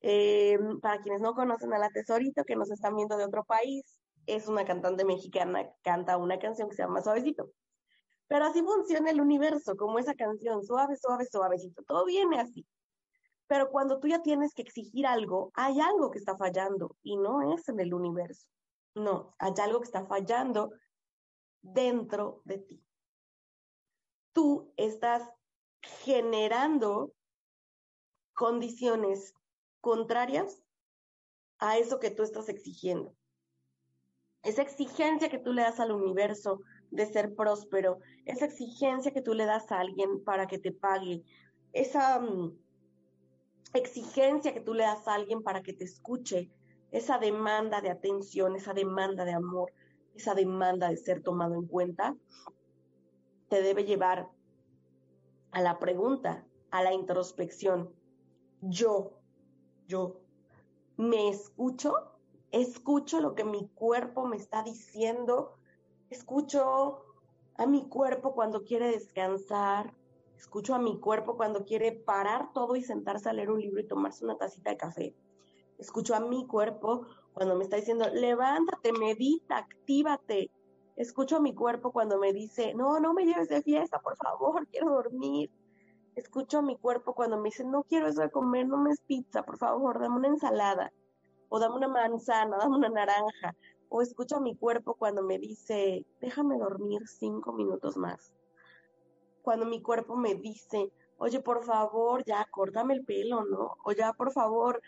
Eh, 0.00 0.58
para 0.82 1.00
quienes 1.00 1.20
no 1.20 1.34
conocen 1.34 1.72
a 1.72 1.78
la 1.78 1.90
tesorito, 1.90 2.44
que 2.44 2.56
nos 2.56 2.70
están 2.70 2.96
viendo 2.96 3.16
de 3.16 3.24
otro 3.24 3.44
país, 3.44 3.84
es 4.26 4.48
una 4.48 4.64
cantante 4.64 5.04
mexicana, 5.04 5.70
canta 5.82 6.16
una 6.16 6.40
canción 6.40 6.68
que 6.68 6.74
se 6.74 6.82
llama 6.82 7.02
Suavecito. 7.02 7.52
Pero 8.26 8.46
así 8.46 8.62
funciona 8.62 9.10
el 9.10 9.20
universo, 9.20 9.76
como 9.76 9.98
esa 10.00 10.14
canción, 10.14 10.64
suave, 10.64 10.96
suave, 10.96 11.24
suavecito. 11.26 11.82
Todo 11.84 12.04
viene 12.04 12.40
así. 12.40 12.66
Pero 13.46 13.70
cuando 13.70 14.00
tú 14.00 14.08
ya 14.08 14.22
tienes 14.22 14.54
que 14.54 14.62
exigir 14.62 15.06
algo, 15.06 15.52
hay 15.54 15.80
algo 15.80 16.10
que 16.10 16.18
está 16.18 16.36
fallando 16.36 16.96
y 17.02 17.16
no 17.16 17.54
es 17.54 17.68
en 17.68 17.78
el 17.78 17.94
universo. 17.94 18.46
No, 18.94 19.34
hay 19.38 19.52
algo 19.62 19.80
que 19.80 19.86
está 19.86 20.04
fallando 20.06 20.70
dentro 21.62 22.42
de 22.44 22.58
ti. 22.58 22.84
Tú 24.32 24.72
estás 24.76 25.28
generando 25.80 27.12
condiciones 28.34 29.34
contrarias 29.80 30.62
a 31.58 31.78
eso 31.78 32.00
que 32.00 32.10
tú 32.10 32.22
estás 32.22 32.48
exigiendo. 32.48 33.14
Esa 34.42 34.62
exigencia 34.62 35.28
que 35.28 35.38
tú 35.38 35.52
le 35.52 35.62
das 35.62 35.80
al 35.80 35.92
universo 35.92 36.60
de 36.90 37.06
ser 37.06 37.34
próspero, 37.34 38.00
esa 38.24 38.46
exigencia 38.46 39.12
que 39.12 39.20
tú 39.20 39.34
le 39.34 39.44
das 39.44 39.70
a 39.70 39.80
alguien 39.80 40.24
para 40.24 40.46
que 40.46 40.58
te 40.58 40.72
pague, 40.72 41.22
esa 41.72 42.18
mm, 42.18 42.58
exigencia 43.74 44.54
que 44.54 44.60
tú 44.60 44.74
le 44.74 44.84
das 44.84 45.06
a 45.06 45.14
alguien 45.14 45.42
para 45.42 45.62
que 45.62 45.72
te 45.72 45.84
escuche, 45.84 46.50
esa 46.90 47.18
demanda 47.18 47.80
de 47.80 47.90
atención, 47.90 48.56
esa 48.56 48.72
demanda 48.72 49.24
de 49.24 49.32
amor, 49.32 49.72
esa 50.14 50.34
demanda 50.34 50.88
de 50.88 50.96
ser 50.96 51.22
tomado 51.22 51.54
en 51.54 51.66
cuenta, 51.66 52.16
te 53.50 53.60
debe 53.62 53.84
llevar 53.84 54.30
a 55.50 55.60
la 55.60 55.78
pregunta, 55.78 56.46
a 56.70 56.82
la 56.82 56.94
introspección. 56.94 57.92
Yo, 58.62 59.18
yo, 59.88 60.20
¿me 60.96 61.28
escucho? 61.28 61.94
¿Escucho 62.52 63.20
lo 63.20 63.34
que 63.34 63.44
mi 63.44 63.68
cuerpo 63.74 64.24
me 64.24 64.36
está 64.36 64.62
diciendo? 64.62 65.56
Escucho 66.10 67.02
a 67.56 67.66
mi 67.66 67.88
cuerpo 67.88 68.34
cuando 68.34 68.62
quiere 68.62 68.92
descansar. 68.92 69.94
Escucho 70.38 70.74
a 70.74 70.78
mi 70.78 71.00
cuerpo 71.00 71.36
cuando 71.36 71.64
quiere 71.64 71.90
parar 71.90 72.52
todo 72.54 72.76
y 72.76 72.82
sentarse 72.82 73.28
a 73.28 73.32
leer 73.32 73.50
un 73.50 73.60
libro 73.60 73.80
y 73.80 73.86
tomarse 73.86 74.24
una 74.24 74.38
tacita 74.38 74.70
de 74.70 74.76
café. 74.76 75.14
Escucho 75.76 76.14
a 76.14 76.20
mi 76.20 76.46
cuerpo 76.46 77.06
cuando 77.32 77.56
me 77.56 77.64
está 77.64 77.76
diciendo, 77.76 78.08
levántate, 78.12 78.92
medita, 78.92 79.58
actívate. 79.58 80.50
Escucho 81.00 81.36
a 81.36 81.40
mi 81.40 81.54
cuerpo 81.54 81.92
cuando 81.92 82.18
me 82.18 82.34
dice, 82.34 82.74
no, 82.74 83.00
no 83.00 83.14
me 83.14 83.24
lleves 83.24 83.48
de 83.48 83.62
fiesta, 83.62 84.00
por 84.00 84.18
favor, 84.18 84.66
quiero 84.68 84.90
dormir. 84.90 85.50
Escucho 86.14 86.58
a 86.58 86.62
mi 86.62 86.76
cuerpo 86.76 87.14
cuando 87.14 87.38
me 87.38 87.44
dice, 87.44 87.64
no 87.64 87.84
quiero 87.84 88.06
eso 88.06 88.20
de 88.20 88.30
comer, 88.30 88.68
no 88.68 88.76
me 88.76 88.90
es 88.90 89.00
pizza, 89.06 89.42
por 89.42 89.56
favor, 89.56 89.98
dame 89.98 90.16
una 90.16 90.28
ensalada. 90.28 90.92
O 91.48 91.58
dame 91.58 91.76
una 91.76 91.88
manzana, 91.88 92.58
dame 92.58 92.76
una 92.76 92.90
naranja 92.90 93.56
o 93.88 94.02
escucho 94.02 94.36
a 94.36 94.40
mi 94.40 94.54
cuerpo 94.54 94.94
cuando 94.94 95.22
me 95.22 95.38
dice, 95.38 96.04
déjame 96.20 96.58
dormir 96.58 97.00
cinco 97.08 97.54
minutos 97.54 97.96
más. 97.96 98.34
Cuando 99.40 99.64
mi 99.64 99.80
cuerpo 99.80 100.16
me 100.16 100.34
dice, 100.34 100.92
oye, 101.16 101.40
por 101.40 101.64
favor, 101.64 102.22
ya, 102.26 102.46
córtame 102.50 102.92
el 102.92 103.06
pelo, 103.06 103.46
¿no? 103.46 103.76
O 103.86 103.92
ya, 103.92 104.12
por 104.12 104.32
favor, 104.32 104.82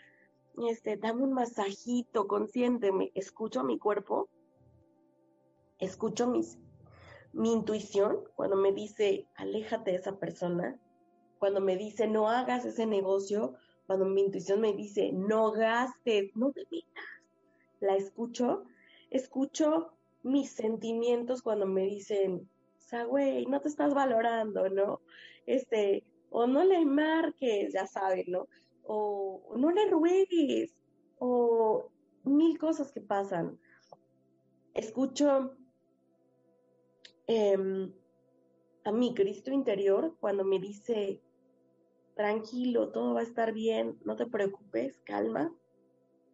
este, 0.69 0.95
dame 0.95 1.23
un 1.23 1.33
masajito, 1.33 2.27
consiénteme. 2.27 3.11
Escucho 3.15 3.61
a 3.61 3.63
mi 3.63 3.79
cuerpo, 3.79 4.29
escucho 5.83 6.27
mis, 6.27 6.57
mi 7.33 7.51
intuición 7.51 8.19
cuando 8.35 8.55
me 8.55 8.71
dice, 8.71 9.27
aléjate 9.35 9.91
de 9.91 9.97
esa 9.97 10.17
persona. 10.19 10.79
Cuando 11.39 11.61
me 11.61 11.77
dice, 11.77 12.07
no 12.07 12.29
hagas 12.29 12.65
ese 12.65 12.85
negocio. 12.85 13.55
Cuando 13.87 14.05
mi 14.05 14.21
intuición 14.21 14.61
me 14.61 14.73
dice, 14.73 15.11
no 15.11 15.51
gastes, 15.51 16.35
no 16.35 16.51
te 16.51 16.61
metas. 16.71 17.03
La 17.79 17.95
escucho 17.95 18.65
escucho 19.13 19.93
mis 20.23 20.51
sentimientos 20.51 21.41
cuando 21.41 21.65
me 21.65 21.83
dicen, 21.83 22.49
güey, 23.07 23.45
no 23.45 23.61
te 23.61 23.69
estás 23.69 23.93
valorando, 23.93 24.69
¿no? 24.69 25.01
Este, 25.45 26.03
o 26.29 26.45
no 26.47 26.63
le 26.63 26.85
marques, 26.85 27.73
ya 27.73 27.87
saben, 27.87 28.25
¿no? 28.27 28.47
O, 28.83 29.53
no 29.55 29.71
le 29.71 29.89
ruegues, 29.89 30.75
o 31.19 31.89
mil 32.23 32.57
cosas 32.57 32.91
que 32.91 33.01
pasan. 33.01 33.59
Escucho 34.73 35.55
em, 37.27 37.93
a 38.83 38.91
mi 38.91 39.13
Cristo 39.13 39.51
interior 39.51 40.15
cuando 40.19 40.43
me 40.43 40.59
dice, 40.59 41.21
tranquilo, 42.15 42.91
todo 42.91 43.13
va 43.13 43.21
a 43.21 43.23
estar 43.23 43.53
bien, 43.53 43.99
no 44.03 44.15
te 44.15 44.25
preocupes, 44.25 44.99
calma. 45.05 45.53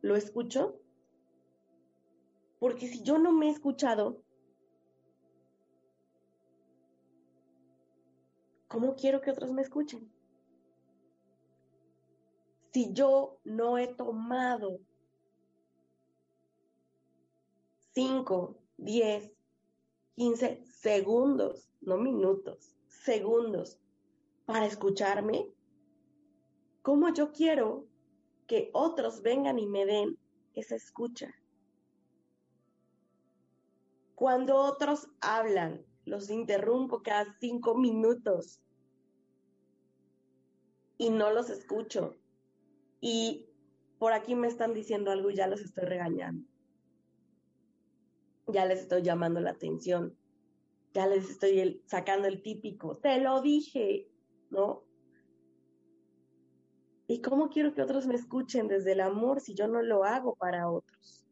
Lo 0.02 0.16
escucho 0.16 0.80
porque 2.60 2.88
si 2.88 3.04
yo 3.04 3.18
no 3.18 3.32
me 3.32 3.48
he 3.48 3.52
escuchado, 3.52 4.22
¿cómo 8.68 8.96
quiero 8.96 9.22
que 9.22 9.32
otros 9.32 9.52
me 9.52 9.62
escuchen? 9.62 10.12
Si 12.74 12.94
yo 12.94 13.40
no 13.46 13.78
he 13.78 13.88
tomado 13.88 14.80
5, 17.94 18.58
10, 18.78 19.32
15 20.16 20.64
segundos, 20.82 21.70
no 21.82 21.98
minutos, 21.98 22.76
segundos 22.88 23.80
para 24.46 24.66
escucharme, 24.66 25.52
¿cómo 26.82 27.14
yo 27.14 27.32
quiero 27.32 27.86
que 28.48 28.70
otros 28.74 29.22
vengan 29.22 29.60
y 29.60 29.68
me 29.68 29.86
den 29.86 30.18
esa 30.54 30.76
escucha? 30.76 31.36
Cuando 34.16 34.56
otros 34.58 35.10
hablan, 35.22 35.86
los 36.06 36.30
interrumpo 36.30 37.04
cada 37.04 37.36
cinco 37.40 37.76
minutos 37.76 38.62
y 40.98 41.10
no 41.10 41.32
los 41.32 41.50
escucho. 41.50 42.18
Y 43.02 43.50
por 43.98 44.14
aquí 44.14 44.36
me 44.36 44.48
están 44.48 44.74
diciendo 44.74 45.12
algo 45.12 45.30
y 45.30 45.36
ya 45.36 45.48
los 45.48 45.62
estoy 45.62 45.86
regañando. 45.86 46.48
Ya 48.48 48.66
les 48.66 48.80
estoy 48.80 49.04
llamando 49.04 49.40
la 49.40 49.52
atención. 49.52 50.19
Ya 50.94 51.08
les 51.08 51.30
estoy 51.30 51.82
sacando 51.86 52.28
el 52.28 52.42
típico. 52.42 52.98
Te 52.98 53.20
lo 53.20 53.42
dije, 53.42 54.10
¿no? 54.50 54.84
¿Y 57.08 57.22
cómo 57.22 57.50
quiero 57.50 57.74
que 57.74 57.82
otros 57.82 58.06
me 58.06 58.16
escuchen 58.16 58.68
desde 58.68 58.92
el 58.92 59.02
amor 59.02 59.42
si 59.42 59.56
yo 59.56 59.68
no 59.68 59.82
lo 59.82 60.04
hago 60.04 60.36
para 60.36 60.70
otros? 60.70 61.28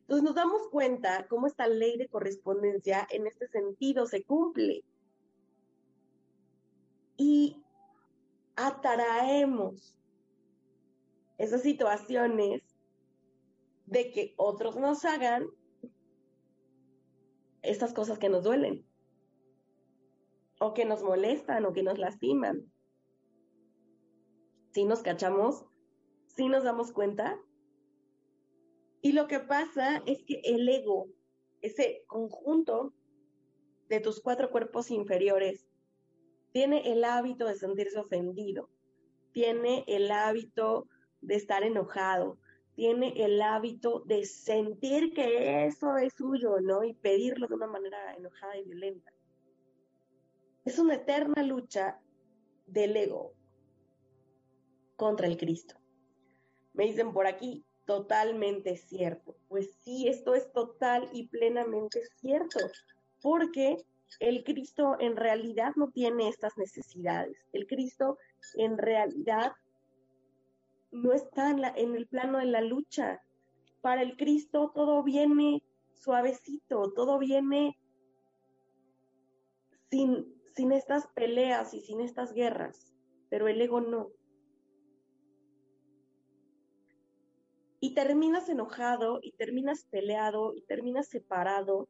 Entonces 0.00 0.24
nos 0.24 0.34
damos 0.34 0.68
cuenta 0.68 1.26
cómo 1.28 1.46
esta 1.46 1.66
ley 1.66 1.96
de 1.96 2.08
correspondencia 2.08 3.06
en 3.10 3.26
este 3.26 3.48
sentido 3.48 4.06
se 4.06 4.22
cumple. 4.22 4.84
Y 7.16 7.62
atraemos 8.54 9.98
esas 11.38 11.62
situaciones 11.62 12.62
de 13.86 14.10
que 14.10 14.34
otros 14.36 14.76
nos 14.76 15.04
hagan 15.04 15.46
estas 17.70 17.92
cosas 17.92 18.18
que 18.18 18.28
nos 18.28 18.44
duelen, 18.44 18.86
o 20.60 20.74
que 20.74 20.84
nos 20.84 21.02
molestan, 21.02 21.64
o 21.64 21.72
que 21.72 21.82
nos 21.82 21.98
lastiman. 21.98 22.72
Si 24.72 24.84
nos 24.84 25.02
cachamos, 25.02 25.64
si 26.26 26.48
nos 26.48 26.64
damos 26.64 26.92
cuenta, 26.92 27.38
y 29.02 29.12
lo 29.12 29.28
que 29.28 29.40
pasa 29.40 30.02
es 30.06 30.24
que 30.24 30.40
el 30.44 30.68
ego, 30.68 31.08
ese 31.60 32.04
conjunto 32.06 32.92
de 33.88 34.00
tus 34.00 34.20
cuatro 34.20 34.50
cuerpos 34.50 34.90
inferiores, 34.90 35.66
tiene 36.52 36.90
el 36.92 37.04
hábito 37.04 37.46
de 37.46 37.54
sentirse 37.54 37.98
ofendido, 37.98 38.70
tiene 39.32 39.84
el 39.86 40.10
hábito 40.10 40.88
de 41.20 41.36
estar 41.36 41.62
enojado, 41.62 42.38
tiene 42.76 43.14
el 43.24 43.40
hábito 43.40 44.00
de 44.00 44.24
sentir 44.26 45.14
que 45.14 45.66
eso 45.66 45.96
es 45.96 46.12
suyo, 46.12 46.60
¿no? 46.60 46.84
Y 46.84 46.92
pedirlo 46.92 47.48
de 47.48 47.54
una 47.54 47.66
manera 47.66 48.14
enojada 48.14 48.56
y 48.58 48.64
violenta. 48.64 49.12
Es 50.64 50.78
una 50.78 50.94
eterna 50.94 51.42
lucha 51.42 51.98
del 52.66 52.96
ego 52.96 53.32
contra 54.96 55.26
el 55.26 55.38
Cristo. 55.38 55.74
Me 56.74 56.84
dicen 56.84 57.12
por 57.14 57.26
aquí, 57.26 57.64
totalmente 57.86 58.76
cierto. 58.76 59.36
Pues 59.48 59.72
sí, 59.80 60.06
esto 60.08 60.34
es 60.34 60.52
total 60.52 61.08
y 61.12 61.28
plenamente 61.28 62.02
cierto, 62.20 62.58
porque 63.22 63.78
el 64.20 64.44
Cristo 64.44 64.96
en 65.00 65.16
realidad 65.16 65.72
no 65.76 65.90
tiene 65.90 66.28
estas 66.28 66.58
necesidades. 66.58 67.38
El 67.54 67.66
Cristo 67.66 68.18
en 68.56 68.76
realidad 68.76 69.52
no 70.90 71.12
está 71.12 71.50
en, 71.50 71.64
en 71.64 71.94
el 71.94 72.06
plano 72.06 72.38
de 72.38 72.46
la 72.46 72.60
lucha. 72.60 73.22
Para 73.80 74.02
el 74.02 74.16
Cristo 74.16 74.72
todo 74.74 75.02
viene 75.02 75.62
suavecito, 75.94 76.92
todo 76.92 77.18
viene 77.18 77.78
sin, 79.90 80.34
sin 80.54 80.72
estas 80.72 81.06
peleas 81.08 81.74
y 81.74 81.80
sin 81.80 82.00
estas 82.00 82.32
guerras, 82.32 82.92
pero 83.28 83.48
el 83.48 83.60
ego 83.60 83.80
no. 83.80 84.10
Y 87.80 87.94
terminas 87.94 88.48
enojado 88.48 89.20
y 89.22 89.32
terminas 89.32 89.84
peleado 89.84 90.54
y 90.54 90.62
terminas 90.62 91.08
separado 91.08 91.88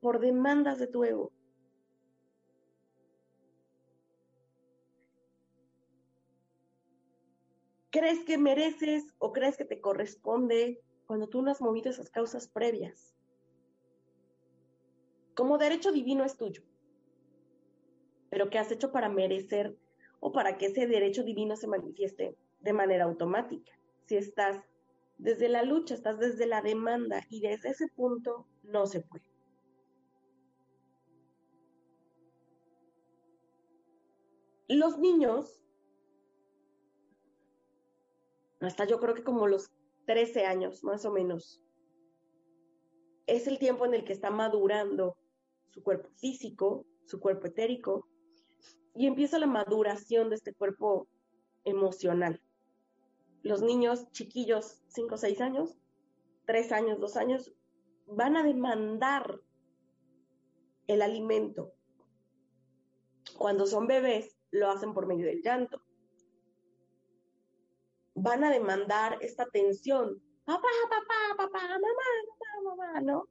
por 0.00 0.20
demandas 0.20 0.78
de 0.78 0.86
tu 0.86 1.04
ego. 1.04 1.32
¿Crees 7.94 8.24
que 8.24 8.38
mereces 8.38 9.04
o 9.18 9.32
crees 9.32 9.56
que 9.56 9.64
te 9.64 9.80
corresponde 9.80 10.82
cuando 11.06 11.28
tú 11.28 11.42
no 11.42 11.52
has 11.52 11.60
movido 11.60 11.90
esas 11.90 12.10
causas 12.10 12.48
previas? 12.48 13.14
Como 15.36 15.58
derecho 15.58 15.92
divino 15.92 16.24
es 16.24 16.36
tuyo. 16.36 16.64
Pero 18.30 18.50
¿qué 18.50 18.58
has 18.58 18.72
hecho 18.72 18.90
para 18.90 19.08
merecer 19.08 19.76
o 20.18 20.32
para 20.32 20.58
que 20.58 20.66
ese 20.66 20.88
derecho 20.88 21.22
divino 21.22 21.54
se 21.54 21.68
manifieste 21.68 22.36
de 22.58 22.72
manera 22.72 23.04
automática? 23.04 23.70
Si 24.06 24.16
estás 24.16 24.60
desde 25.16 25.48
la 25.48 25.62
lucha, 25.62 25.94
estás 25.94 26.18
desde 26.18 26.46
la 26.46 26.62
demanda 26.62 27.22
y 27.30 27.42
desde 27.42 27.68
ese 27.68 27.86
punto 27.86 28.48
no 28.64 28.86
se 28.86 29.02
puede. 29.02 29.30
Los 34.66 34.98
niños, 34.98 35.63
hasta 38.66 38.84
yo 38.84 39.00
creo 39.00 39.14
que 39.14 39.24
como 39.24 39.46
los 39.46 39.70
13 40.06 40.46
años 40.46 40.84
más 40.84 41.04
o 41.04 41.12
menos, 41.12 41.62
es 43.26 43.46
el 43.46 43.58
tiempo 43.58 43.86
en 43.86 43.94
el 43.94 44.04
que 44.04 44.12
está 44.12 44.30
madurando 44.30 45.16
su 45.70 45.82
cuerpo 45.82 46.10
físico, 46.16 46.86
su 47.06 47.20
cuerpo 47.20 47.46
etérico, 47.46 48.06
y 48.94 49.06
empieza 49.06 49.38
la 49.38 49.46
maduración 49.46 50.30
de 50.30 50.36
este 50.36 50.54
cuerpo 50.54 51.08
emocional. 51.64 52.40
Los 53.42 53.62
niños 53.62 54.10
chiquillos, 54.12 54.82
5 54.88 55.14
o 55.14 55.18
6 55.18 55.40
años, 55.40 55.76
3 56.46 56.72
años, 56.72 57.00
2 57.00 57.16
años, 57.16 57.54
van 58.06 58.36
a 58.36 58.42
demandar 58.42 59.40
el 60.86 61.02
alimento. 61.02 61.72
Cuando 63.36 63.66
son 63.66 63.86
bebés, 63.86 64.36
lo 64.50 64.70
hacen 64.70 64.94
por 64.94 65.06
medio 65.06 65.26
del 65.26 65.42
llanto. 65.42 65.82
Van 68.24 68.42
a 68.42 68.50
demandar 68.50 69.18
esta 69.20 69.42
atención. 69.42 70.18
Papá, 70.46 70.66
papá, 70.88 71.44
papá, 71.44 71.60
mamá, 71.60 71.78
mamá, 71.82 72.76
mamá, 72.76 73.00
¿no? 73.02 73.28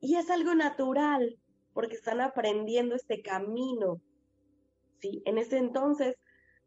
Y 0.00 0.16
es 0.16 0.28
algo 0.28 0.54
natural 0.54 1.34
porque 1.72 1.94
están 1.94 2.20
aprendiendo 2.20 2.94
este 2.94 3.22
camino. 3.22 4.02
¿sí? 5.00 5.22
En 5.24 5.38
ese 5.38 5.56
entonces, 5.56 6.16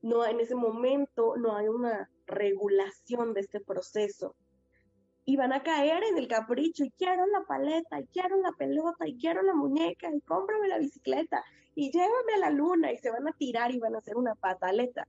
no, 0.02 0.26
en 0.26 0.40
ese 0.40 0.56
momento, 0.56 1.36
no 1.38 1.56
hay 1.56 1.68
una 1.68 2.10
regulación 2.26 3.36
de 3.36 3.42
este 3.42 3.60
proceso. 3.60 4.36
Y 5.24 5.38
van 5.38 5.54
a 5.54 5.62
caer 5.62 6.04
en 6.04 6.18
el 6.18 6.28
capricho, 6.28 6.84
y 6.84 6.90
quiero 6.98 7.28
la 7.28 7.44
paleta, 7.44 8.00
y 8.00 8.08
quiero 8.08 8.38
la 8.38 8.54
pelota, 8.54 9.08
y 9.08 9.20
quiero 9.20 9.44
la 9.44 9.54
muñeca, 9.54 10.10
y 10.12 10.20
cómprame 10.22 10.68
la 10.68 10.80
bicicleta, 10.80 11.44
y 11.76 11.92
llévame 11.92 12.34
a 12.38 12.40
la 12.40 12.50
luna 12.50 12.92
y 12.92 12.98
se 12.98 13.12
van 13.12 13.28
a 13.28 13.34
tirar 13.34 13.72
y 13.72 13.78
van 13.78 13.94
a 13.94 14.00
hacer 14.00 14.18
una 14.18 14.34
pataleta. 14.34 15.08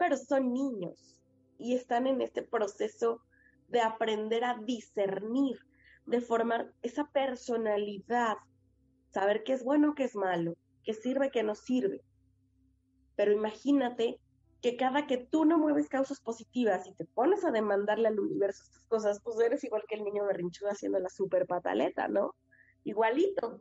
Pero 0.00 0.16
son 0.16 0.54
niños 0.54 1.20
y 1.58 1.74
están 1.74 2.06
en 2.06 2.22
este 2.22 2.40
proceso 2.40 3.20
de 3.68 3.82
aprender 3.82 4.44
a 4.44 4.56
discernir, 4.56 5.58
de 6.06 6.22
formar 6.22 6.72
esa 6.80 7.04
personalidad, 7.12 8.38
saber 9.10 9.44
qué 9.44 9.52
es 9.52 9.62
bueno, 9.62 9.94
qué 9.94 10.04
es 10.04 10.16
malo, 10.16 10.56
qué 10.84 10.94
sirve, 10.94 11.30
qué 11.30 11.42
no 11.42 11.54
sirve. 11.54 12.00
Pero 13.14 13.32
imagínate 13.32 14.18
que 14.62 14.78
cada 14.78 15.06
que 15.06 15.18
tú 15.18 15.44
no 15.44 15.58
mueves 15.58 15.90
causas 15.90 16.18
positivas 16.18 16.86
y 16.86 16.94
te 16.94 17.04
pones 17.04 17.44
a 17.44 17.50
demandarle 17.50 18.08
al 18.08 18.20
universo 18.20 18.62
estas 18.62 18.86
cosas, 18.86 19.20
pues 19.22 19.38
eres 19.38 19.62
igual 19.64 19.84
que 19.86 19.96
el 19.96 20.04
niño 20.04 20.24
berrinchudo 20.24 20.70
haciendo 20.70 20.98
la 20.98 21.10
super 21.10 21.46
pataleta, 21.46 22.08
¿no? 22.08 22.34
Igualito. 22.84 23.60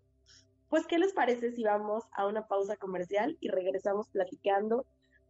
Pues, 0.69 0.87
¿qué 0.87 0.99
les 0.99 1.11
parece 1.11 1.51
si 1.51 1.65
vamos 1.65 2.05
a 2.13 2.27
una 2.27 2.47
pausa 2.47 2.77
comercial 2.77 3.35
y 3.41 3.49
regresamos 3.49 4.07
platicando 4.07 4.85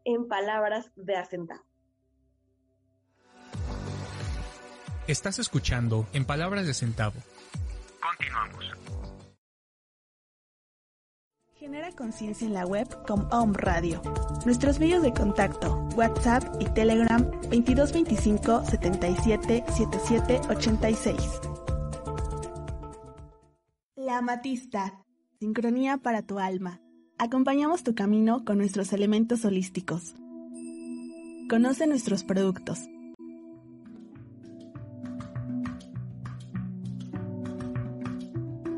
en 0.05 0.27
palabras 0.27 0.91
de 0.95 1.15
acentado? 1.15 1.63
Estás 5.07 5.39
escuchando 5.39 6.05
en 6.13 6.25
palabras 6.25 6.67
de 6.67 6.73
centavo. 6.73 7.19
Continuamos. 7.99 8.65
Genera 11.59 11.91
conciencia 11.91 12.47
en 12.47 12.53
la 12.53 12.65
web 12.65 12.87
con 13.05 13.27
Om 13.33 13.53
Radio. 13.53 14.01
Nuestros 14.45 14.79
medios 14.79 15.01
de 15.03 15.11
contacto, 15.11 15.89
WhatsApp 15.95 16.43
y 16.59 16.65
Telegram 16.73 17.21
2225 17.49 18.65
77 18.65 19.65
77 19.67 20.41
86. 20.49 21.41
La 23.95 24.19
Amatista 24.19 25.03
Sincronía 25.39 25.97
para 25.97 26.21
tu 26.21 26.37
alma. 26.37 26.81
Acompañamos 27.21 27.83
tu 27.83 27.95
camino 27.95 28.45
con 28.45 28.59
nuestros 28.59 28.93
elementos 28.93 29.43
holísticos. 29.43 30.15
Conoce 31.49 31.85
nuestros 31.85 32.23
productos. 32.23 32.79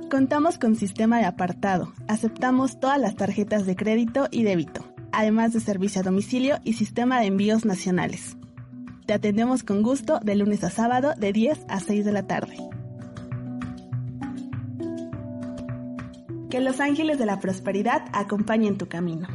Contamos 0.10 0.58
con 0.58 0.76
sistema 0.76 1.20
de 1.20 1.26
apartado. 1.26 1.94
Aceptamos 2.08 2.80
todas 2.80 3.00
las 3.00 3.16
tarjetas 3.16 3.68
de 3.68 3.76
crédito 3.76 4.28
y 4.32 4.42
débito, 4.42 4.92
además 5.12 5.54
de 5.54 5.60
servicio 5.60 6.02
a 6.02 6.04
domicilio 6.04 6.58
y 6.64 6.74
sistema 6.74 7.20
de 7.20 7.28
envíos 7.28 7.64
nacionales. 7.64 8.38
Te 9.06 9.14
atendemos 9.14 9.62
con 9.62 9.84
gusto 9.84 10.20
de 10.20 10.34
lunes 10.34 10.64
a 10.64 10.72
sábado 10.72 11.14
de 11.16 11.32
10 11.32 11.66
a 11.70 11.80
6 11.80 12.06
de 12.06 12.12
la 12.12 12.24
tarde. 12.24 12.58
Que 16.52 16.60
los 16.60 16.82
ángeles 16.82 17.18
de 17.18 17.26
la 17.26 17.40
prosperidad 17.40 18.04
acompañen 18.12 18.78
tu 18.78 18.90
camino. 18.90 19.30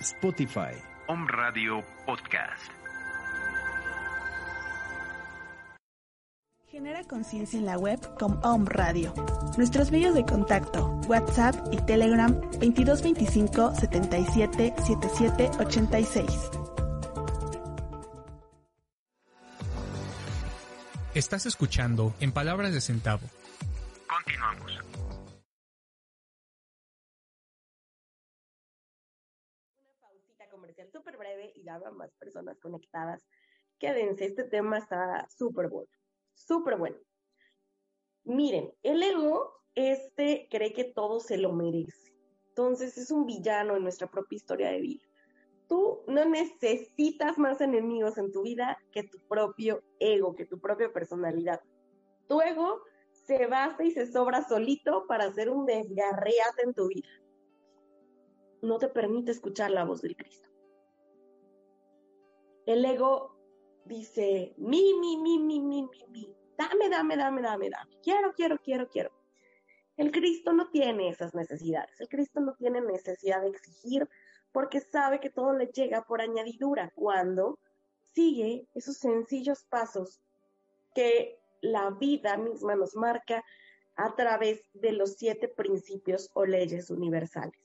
Spotify. 0.00 0.72
Home 1.08 1.26
Radio 1.28 1.82
Podcast. 2.06 2.72
Genera 6.70 7.04
conciencia 7.04 7.58
en 7.58 7.66
la 7.66 7.76
web 7.76 8.00
con 8.18 8.40
Om 8.42 8.64
Radio. 8.64 9.12
Nuestros 9.58 9.90
medios 9.90 10.14
de 10.14 10.24
contacto, 10.24 10.98
WhatsApp 11.06 11.54
y 11.70 11.76
Telegram 11.84 12.32
2225 12.32 13.74
77 13.74 14.74
77 14.86 15.50
86. 15.58 16.59
Estás 21.12 21.44
escuchando 21.44 22.14
en 22.20 22.30
palabras 22.30 22.72
de 22.72 22.80
centavo. 22.80 23.26
Continuamos. 24.06 24.78
Una 29.76 29.94
pausita 30.00 30.48
comercial 30.48 30.88
súper 30.92 31.16
breve 31.16 31.52
y 31.56 31.64
ya 31.64 31.74
habrá 31.74 31.90
más 31.90 32.12
personas 32.12 32.60
conectadas. 32.60 33.26
Quédense, 33.80 34.24
este 34.24 34.44
tema 34.44 34.78
está 34.78 35.26
súper 35.36 35.68
bueno, 35.68 35.90
súper 36.32 36.76
bueno. 36.76 36.98
Miren, 38.22 38.72
el 38.84 39.02
ego, 39.02 39.64
este 39.74 40.46
cree 40.48 40.72
que 40.72 40.84
todo 40.84 41.18
se 41.18 41.38
lo 41.38 41.52
merece. 41.52 42.14
Entonces 42.50 42.96
es 42.96 43.10
un 43.10 43.26
villano 43.26 43.74
en 43.74 43.82
nuestra 43.82 44.08
propia 44.08 44.36
historia 44.36 44.70
de 44.70 44.80
vida 44.80 45.09
tú 45.70 46.02
no 46.08 46.24
necesitas 46.24 47.38
más 47.38 47.60
enemigos 47.60 48.18
en 48.18 48.32
tu 48.32 48.42
vida 48.42 48.76
que 48.90 49.04
tu 49.04 49.20
propio 49.28 49.84
ego, 50.00 50.34
que 50.34 50.44
tu 50.44 50.60
propia 50.60 50.92
personalidad. 50.92 51.62
Tu 52.28 52.40
ego 52.40 52.82
se 53.12 53.46
basta 53.46 53.84
y 53.84 53.92
se 53.92 54.10
sobra 54.10 54.46
solito 54.48 55.06
para 55.06 55.26
hacer 55.26 55.48
un 55.48 55.66
desgarreate 55.66 56.62
en 56.64 56.74
tu 56.74 56.88
vida. 56.88 57.08
No 58.62 58.78
te 58.78 58.88
permite 58.88 59.30
escuchar 59.30 59.70
la 59.70 59.84
voz 59.84 60.02
del 60.02 60.16
Cristo. 60.16 60.48
El 62.66 62.84
ego 62.84 63.36
dice, 63.84 64.54
mi, 64.58 64.94
mi, 64.94 65.18
mi, 65.18 65.38
mi, 65.38 65.60
mi, 65.60 65.82
mi, 65.82 66.04
mi, 66.08 66.36
dame, 66.58 66.88
dame, 66.88 67.16
dame, 67.16 67.42
dame, 67.42 67.70
dame, 67.70 67.96
quiero, 68.02 68.32
quiero, 68.34 68.58
quiero, 68.58 68.88
quiero. 68.88 69.12
El 69.96 70.10
Cristo 70.10 70.52
no 70.52 70.68
tiene 70.70 71.10
esas 71.10 71.32
necesidades, 71.32 72.00
el 72.00 72.08
Cristo 72.08 72.40
no 72.40 72.56
tiene 72.56 72.80
necesidad 72.80 73.42
de 73.42 73.50
exigir 73.50 74.08
porque 74.52 74.80
sabe 74.80 75.20
que 75.20 75.30
todo 75.30 75.52
le 75.52 75.66
llega 75.66 76.02
por 76.02 76.20
añadidura 76.20 76.92
cuando 76.94 77.58
sigue 78.14 78.66
esos 78.74 78.96
sencillos 78.98 79.64
pasos 79.64 80.20
que 80.94 81.38
la 81.60 81.90
vida 81.90 82.36
misma 82.36 82.74
nos 82.74 82.96
marca 82.96 83.44
a 83.96 84.14
través 84.14 84.62
de 84.72 84.92
los 84.92 85.14
siete 85.16 85.48
principios 85.48 86.30
o 86.34 86.44
leyes 86.44 86.90
universales. 86.90 87.60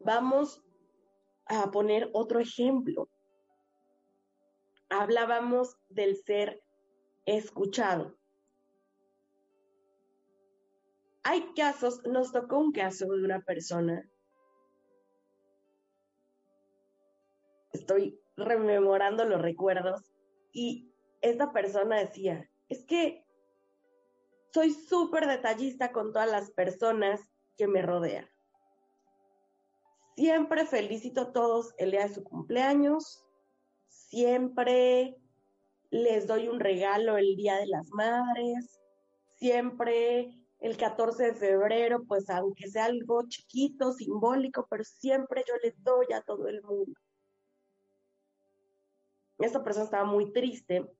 Vamos 0.00 0.62
a 1.46 1.70
poner 1.70 2.10
otro 2.12 2.40
ejemplo. 2.40 3.08
Hablábamos 4.88 5.76
del 5.88 6.16
ser 6.16 6.62
escuchado. 7.26 8.16
Hay 11.24 11.54
casos, 11.54 12.02
nos 12.04 12.32
tocó 12.32 12.58
un 12.58 12.72
caso 12.72 13.06
de 13.06 13.24
una 13.24 13.40
persona. 13.40 14.08
Estoy 17.72 18.20
rememorando 18.36 19.24
los 19.24 19.40
recuerdos 19.40 20.12
y 20.52 20.92
esta 21.22 21.52
persona 21.52 21.98
decía, 21.98 22.48
es 22.68 22.84
que 22.84 23.24
soy 24.52 24.70
súper 24.70 25.26
detallista 25.26 25.92
con 25.92 26.12
todas 26.12 26.30
las 26.30 26.50
personas 26.50 27.20
que 27.56 27.66
me 27.66 27.80
rodean. 27.80 28.28
Siempre 30.16 30.66
felicito 30.66 31.22
a 31.22 31.32
todos 31.32 31.74
el 31.78 31.90
día 31.90 32.06
de 32.06 32.14
su 32.14 32.22
cumpleaños, 32.22 33.24
siempre 33.88 35.16
les 35.90 36.26
doy 36.26 36.48
un 36.48 36.60
regalo 36.60 37.16
el 37.16 37.34
Día 37.34 37.56
de 37.56 37.66
las 37.66 37.88
Madres, 37.90 38.80
siempre 39.36 40.43
el 40.64 40.78
14 40.78 41.24
de 41.24 41.34
febrero, 41.34 42.04
pues 42.04 42.30
aunque 42.30 42.70
sea 42.70 42.86
algo 42.86 43.28
chiquito, 43.28 43.92
simbólico, 43.92 44.66
pero 44.70 44.82
siempre 44.82 45.44
yo 45.46 45.52
les 45.62 45.74
doy 45.84 46.06
a 46.14 46.22
todo 46.22 46.48
el 46.48 46.62
mundo. 46.62 46.98
Esta 49.40 49.62
persona 49.62 49.84
estaba 49.84 50.04
muy 50.06 50.32
triste 50.32 50.90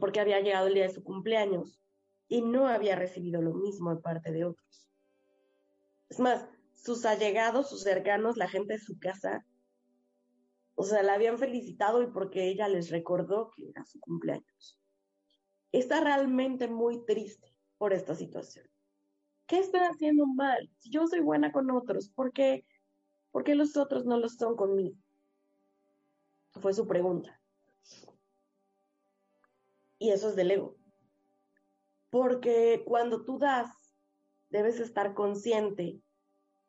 porque 0.00 0.18
había 0.18 0.40
llegado 0.40 0.66
el 0.66 0.74
día 0.74 0.88
de 0.88 0.92
su 0.92 1.04
cumpleaños 1.04 1.80
y 2.26 2.42
no 2.42 2.66
había 2.66 2.96
recibido 2.96 3.40
lo 3.40 3.54
mismo 3.54 3.94
de 3.94 4.02
parte 4.02 4.32
de 4.32 4.44
otros. 4.44 4.90
Es 6.08 6.18
más, 6.18 6.44
sus 6.74 7.04
allegados, 7.04 7.70
sus 7.70 7.84
cercanos, 7.84 8.36
la 8.36 8.48
gente 8.48 8.72
de 8.72 8.80
su 8.80 8.98
casa, 8.98 9.46
o 10.74 10.82
sea, 10.82 11.04
la 11.04 11.14
habían 11.14 11.38
felicitado 11.38 12.02
y 12.02 12.08
porque 12.08 12.48
ella 12.48 12.66
les 12.66 12.90
recordó 12.90 13.52
que 13.54 13.68
era 13.68 13.84
su 13.84 14.00
cumpleaños. 14.00 14.82
Está 15.70 16.00
realmente 16.00 16.66
muy 16.66 17.06
triste 17.06 17.49
por 17.80 17.94
esta 17.94 18.14
situación. 18.14 18.68
¿Qué 19.46 19.58
estoy 19.58 19.80
haciendo 19.80 20.26
mal? 20.26 20.70
Si 20.76 20.90
yo 20.90 21.06
soy 21.06 21.20
buena 21.20 21.50
con 21.50 21.70
otros, 21.70 22.10
¿por 22.10 22.30
qué, 22.30 22.66
¿por 23.30 23.42
qué 23.42 23.54
los 23.54 23.74
otros 23.78 24.04
no 24.04 24.18
lo 24.18 24.28
son 24.28 24.54
conmigo? 24.54 24.94
Fue 26.50 26.74
su 26.74 26.86
pregunta. 26.86 27.40
Y 29.98 30.10
eso 30.10 30.28
es 30.28 30.36
del 30.36 30.50
ego. 30.50 30.76
Porque 32.10 32.82
cuando 32.84 33.24
tú 33.24 33.38
das, 33.38 33.70
debes 34.50 34.78
estar 34.78 35.14
consciente 35.14 36.02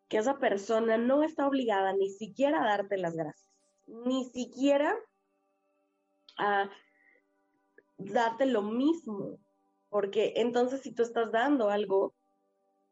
que 0.08 0.18
esa 0.18 0.40
persona 0.40 0.98
no 0.98 1.24
está 1.24 1.46
obligada 1.46 1.92
ni 1.92 2.10
siquiera 2.10 2.64
a 2.64 2.68
darte 2.68 2.98
las 2.98 3.18
gracias, 3.18 3.54
ni 3.86 4.30
siquiera 4.30 4.96
a 6.38 6.70
darte 7.98 8.46
lo 8.46 8.62
mismo, 8.62 9.42
porque 9.92 10.34
entonces 10.38 10.82
si 10.82 10.94
tú 10.94 11.04
estás 11.04 11.34
dando 11.34 11.70
algo, 11.70 12.16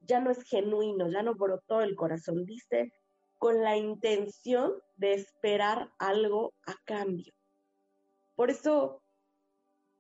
ya 0.02 0.20
no 0.20 0.30
es 0.32 0.44
genuino, 0.44 1.10
ya 1.10 1.24
no 1.24 1.34
brotó 1.34 1.82
el 1.82 1.96
corazón, 1.96 2.46
diste 2.46 2.94
con 3.38 3.62
la 3.64 3.78
intención 3.78 4.74
de 4.98 5.14
esperar 5.14 5.94
algo 5.98 6.54
a 6.66 6.76
cambio. 6.84 7.34
Por 8.36 8.50
eso, 8.50 9.02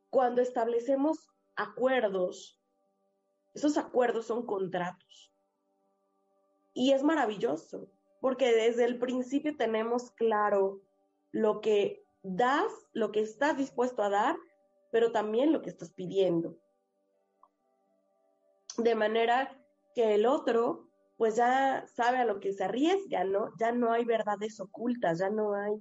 cuando 0.09 0.41
establecemos 0.41 1.29
acuerdos, 1.55 2.59
esos 3.53 3.77
acuerdos 3.77 4.25
son 4.25 4.45
contratos. 4.45 5.31
Y 6.73 6.91
es 6.91 7.01
maravilloso, 7.01 7.89
porque 8.19 8.51
desde 8.51 8.83
el 8.83 8.99
principio 8.99 9.55
tenemos 9.55 10.11
claro 10.11 10.81
lo 11.31 11.61
que 11.61 12.03
das, 12.23 12.73
lo 12.91 13.13
que 13.13 13.21
estás 13.21 13.55
dispuesto 13.55 14.03
a 14.03 14.09
dar, 14.09 14.35
pero 14.91 15.13
también 15.13 15.53
lo 15.53 15.61
que 15.61 15.69
estás 15.69 15.93
pidiendo. 15.93 16.57
De 18.83 18.95
manera 18.95 19.61
que 19.95 20.15
el 20.15 20.25
otro, 20.25 20.89
pues 21.17 21.35
ya 21.35 21.85
sabe 21.87 22.17
a 22.17 22.25
lo 22.25 22.39
que 22.39 22.53
se 22.53 22.63
arriesga, 22.63 23.23
¿no? 23.23 23.51
Ya 23.59 23.71
no 23.71 23.91
hay 23.91 24.05
verdades 24.05 24.59
ocultas, 24.59 25.19
ya 25.19 25.29
no 25.29 25.53
hay 25.53 25.73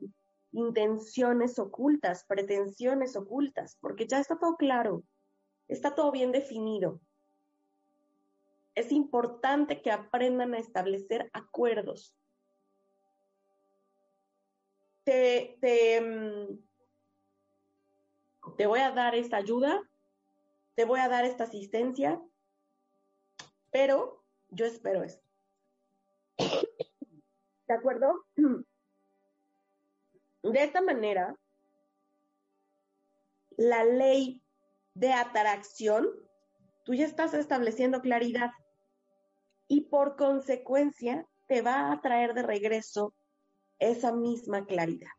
intenciones 0.53 1.59
ocultas, 1.59 2.25
pretensiones 2.25 3.17
ocultas, 3.17 3.77
porque 3.81 4.07
ya 4.07 4.19
está 4.19 4.39
todo 4.39 4.57
claro, 4.57 5.05
está 5.69 5.95
todo 5.95 6.11
bien 6.11 6.33
definido 6.33 7.01
es 8.79 8.93
importante 8.93 9.83
que 9.83 9.91
aprendan 9.91 10.55
a 10.55 10.59
establecer 10.59 11.29
acuerdos. 11.33 12.15
Te, 15.03 15.59
te, 15.61 16.01
mm, 16.01 16.61
te 18.57 18.67
voy 18.69 18.79
a 18.79 18.93
dar 18.93 19.17
esta 19.17 19.37
ayuda, 19.37 19.83
te 20.77 20.85
voy 20.85 21.01
a 21.01 21.09
dar 21.09 21.25
esta 21.25 21.45
asistencia, 21.45 22.23
pero 23.79 24.25
yo 24.49 24.67
espero 24.67 25.05
esto. 25.05 25.25
¿De 26.37 27.75
acuerdo? 27.75 28.27
De 30.43 30.65
esta 30.65 30.81
manera, 30.81 31.39
la 33.57 33.85
ley 33.85 34.43
de 34.95 35.13
atracción, 35.13 36.09
tú 36.85 36.95
ya 36.95 37.07
estás 37.07 37.35
estableciendo 37.35 38.01
claridad 38.01 38.51
y 39.69 39.83
por 39.83 40.17
consecuencia 40.17 41.29
te 41.47 41.63
va 41.63 41.93
a 41.93 42.01
traer 42.01 42.35
de 42.35 42.43
regreso 42.43 43.15
esa 43.79 44.11
misma 44.11 44.67
claridad. 44.67 45.18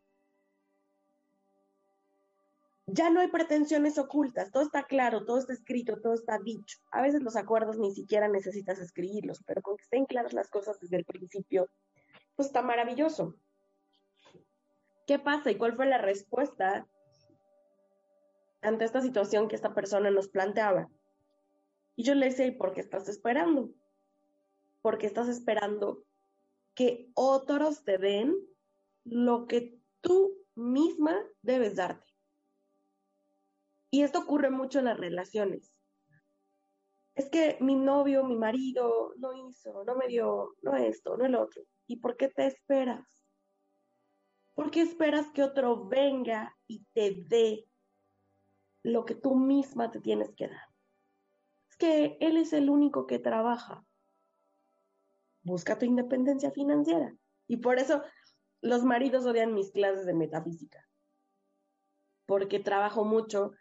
Ya 2.92 3.10
no 3.10 3.20
hay 3.20 3.28
pretensiones 3.28 3.98
ocultas, 3.98 4.52
todo 4.52 4.64
está 4.64 4.84
claro, 4.84 5.26
todo 5.26 5.38
está 5.38 5.54
escrito, 5.54 6.00
todo 6.02 6.14
está 6.14 6.40
dicho. 6.40 6.80
A 6.92 7.02
veces 7.02 7.22
los 7.22 7.36
acuerdos 7.36 7.78
ni 7.78 7.94
siquiera 7.94 8.28
necesitas 8.28 8.80
escribirlos, 8.80 9.44
pero 9.46 9.62
con 9.62 9.78
que 9.78 9.84
estén 9.84 10.06
claras 10.06 10.34
las 10.34 10.50
cosas 10.50 10.80
desde 10.80 10.98
el 10.98 11.06
principio, 11.06 11.70
pues 12.36 12.48
está 12.48 12.62
maravilloso. 12.62 13.36
¿Qué 15.06 15.20
pasa 15.20 15.52
y 15.52 15.56
cuál 15.56 15.76
fue 15.76 15.86
la 15.86 15.98
respuesta 15.98 16.88
ante 18.62 18.86
esta 18.86 19.02
situación 19.02 19.48
que 19.48 19.56
esta 19.56 19.74
persona 19.74 20.12
nos 20.12 20.28
planteaba? 20.28 20.90
Y 21.96 22.04
yo 22.04 22.16
le 22.16 22.28
decía, 22.28 22.46
¿y 22.46 22.52
por 22.52 22.74
qué 22.74 22.82
estás 22.82 23.10
esperando? 23.10 23.74
porque 24.82 25.08
estás 25.08 25.28
esperando 25.28 26.04
que 26.74 27.10
otros 27.14 27.84
te 27.84 27.98
den 27.98 28.36
lo 29.04 29.48
que 29.48 29.78
tú 30.02 30.38
misma 30.56 31.18
debes 31.42 31.76
darte. 31.76 32.09
Y 33.92 34.04
esto 34.04 34.20
ocurre 34.20 34.50
mucho 34.50 34.80
en 34.80 34.86
las 34.86 34.98
relaciones. 34.98 35.74
Es 37.16 37.30
que 37.30 37.58
mi 37.60 37.76
novio, 37.76 38.24
mi 38.24 38.36
marido, 38.36 39.14
no 39.18 39.34
hizo, 39.34 39.84
no 39.84 39.96
me 39.96 40.08
dio, 40.08 40.56
no 40.62 40.76
esto, 40.76 41.18
no 41.18 41.26
el 41.26 41.36
otro. 41.36 41.64
¿Y 41.88 41.98
por 41.98 42.16
qué 42.16 42.30
te 42.30 42.46
esperas? 42.46 43.06
¿Por 44.54 44.72
qué 44.72 44.82
esperas 44.82 45.30
que 45.32 45.44
otro 45.44 45.88
venga 45.88 46.56
y 46.68 46.86
te 46.94 47.24
dé 47.28 47.66
lo 48.84 49.06
que 49.06 49.16
tú 49.16 49.36
misma 49.36 49.92
te 49.92 50.00
tienes 50.00 50.34
que 50.36 50.48
dar? 50.48 50.68
Es 51.70 51.78
que 51.78 52.18
él 52.22 52.38
es 52.38 52.54
el 52.54 52.70
único 52.70 53.08
que 53.08 53.20
trabaja 53.20 53.86
busca 55.44 55.78
tu 55.78 55.86
independencia 55.86 56.52
financiera. 56.52 57.16
Y 57.48 57.58
por 57.58 57.80
eso 57.80 58.04
los 58.62 58.84
maridos 58.84 59.26
odian 59.26 59.54
mis 59.54 59.72
clases 59.72 60.06
de 60.06 60.14
metafísica, 60.14 60.88
porque 62.26 62.60
trabajo 62.60 63.06
mucho 63.06 63.52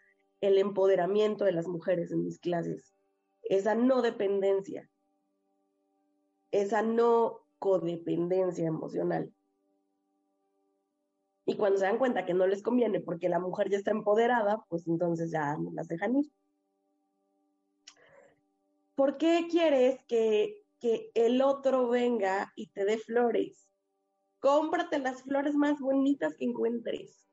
el 0.41 0.57
empoderamiento 0.57 1.45
de 1.45 1.51
las 1.51 1.67
mujeres 1.67 2.11
en 2.11 2.23
mis 2.23 2.39
clases, 2.39 2.93
esa 3.43 3.75
no 3.75 4.01
dependencia, 4.01 4.89
esa 6.51 6.81
no 6.81 7.41
codependencia 7.59 8.65
emocional. 8.65 9.33
Y 11.45 11.55
cuando 11.55 11.79
se 11.79 11.85
dan 11.85 11.97
cuenta 11.97 12.25
que 12.25 12.33
no 12.33 12.45
les 12.45 12.61
conviene 12.61 12.99
porque 12.99 13.27
la 13.27 13.39
mujer 13.39 13.69
ya 13.69 13.77
está 13.77 13.91
empoderada, 13.91 14.63
pues 14.69 14.87
entonces 14.87 15.31
ya 15.31 15.57
no 15.57 15.71
las 15.73 15.87
dejan 15.87 16.17
ir. 16.17 16.31
¿Por 18.95 19.17
qué 19.17 19.47
quieres 19.49 20.03
que, 20.05 20.63
que 20.79 21.09
el 21.15 21.41
otro 21.41 21.87
venga 21.89 22.51
y 22.55 22.67
te 22.67 22.85
dé 22.85 22.97
flores? 22.97 23.67
Cómprate 24.39 24.99
las 24.99 25.23
flores 25.23 25.55
más 25.55 25.79
bonitas 25.79 26.35
que 26.35 26.45
encuentres. 26.45 27.28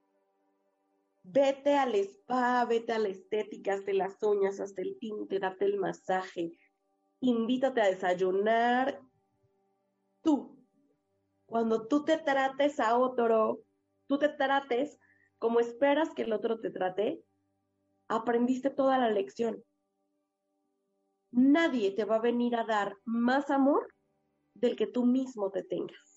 Vete 1.28 1.76
al 1.76 1.94
spa, 1.96 2.64
vete 2.66 2.92
a 2.92 3.00
la 3.00 3.08
estética, 3.08 3.74
hazte 3.74 3.92
las 3.94 4.22
uñas, 4.22 4.60
hazte 4.60 4.82
el 4.82 4.96
tinte, 5.00 5.40
date 5.40 5.64
el 5.64 5.76
masaje. 5.76 6.52
Invítate 7.20 7.80
a 7.80 7.88
desayunar. 7.88 9.00
Tú, 10.22 10.56
cuando 11.46 11.88
tú 11.88 12.04
te 12.04 12.16
trates 12.18 12.78
a 12.78 12.96
otro, 12.96 13.60
tú 14.06 14.18
te 14.18 14.28
trates 14.28 15.00
como 15.38 15.58
esperas 15.58 16.14
que 16.14 16.22
el 16.22 16.32
otro 16.32 16.60
te 16.60 16.70
trate, 16.70 17.24
aprendiste 18.08 18.70
toda 18.70 18.96
la 18.96 19.10
lección. 19.10 19.64
Nadie 21.32 21.90
te 21.90 22.04
va 22.04 22.16
a 22.16 22.20
venir 22.20 22.54
a 22.54 22.64
dar 22.64 22.96
más 23.04 23.50
amor 23.50 23.92
del 24.54 24.76
que 24.76 24.86
tú 24.86 25.04
mismo 25.04 25.50
te 25.50 25.64
tengas. 25.64 26.15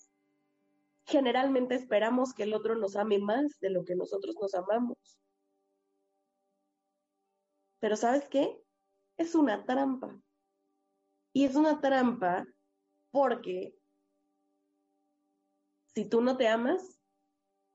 Generalmente 1.06 1.74
esperamos 1.74 2.34
que 2.34 2.44
el 2.44 2.54
otro 2.54 2.76
nos 2.76 2.96
ame 2.96 3.18
más 3.18 3.58
de 3.60 3.70
lo 3.70 3.84
que 3.84 3.96
nosotros 3.96 4.36
nos 4.40 4.54
amamos. 4.54 4.98
Pero 7.80 7.96
¿sabes 7.96 8.28
qué? 8.28 8.62
Es 9.16 9.34
una 9.34 9.64
trampa. 9.64 10.20
Y 11.32 11.44
es 11.44 11.56
una 11.56 11.80
trampa 11.80 12.46
porque 13.10 13.76
si 15.94 16.04
tú 16.04 16.20
no 16.20 16.36
te 16.36 16.48
amas, 16.48 17.00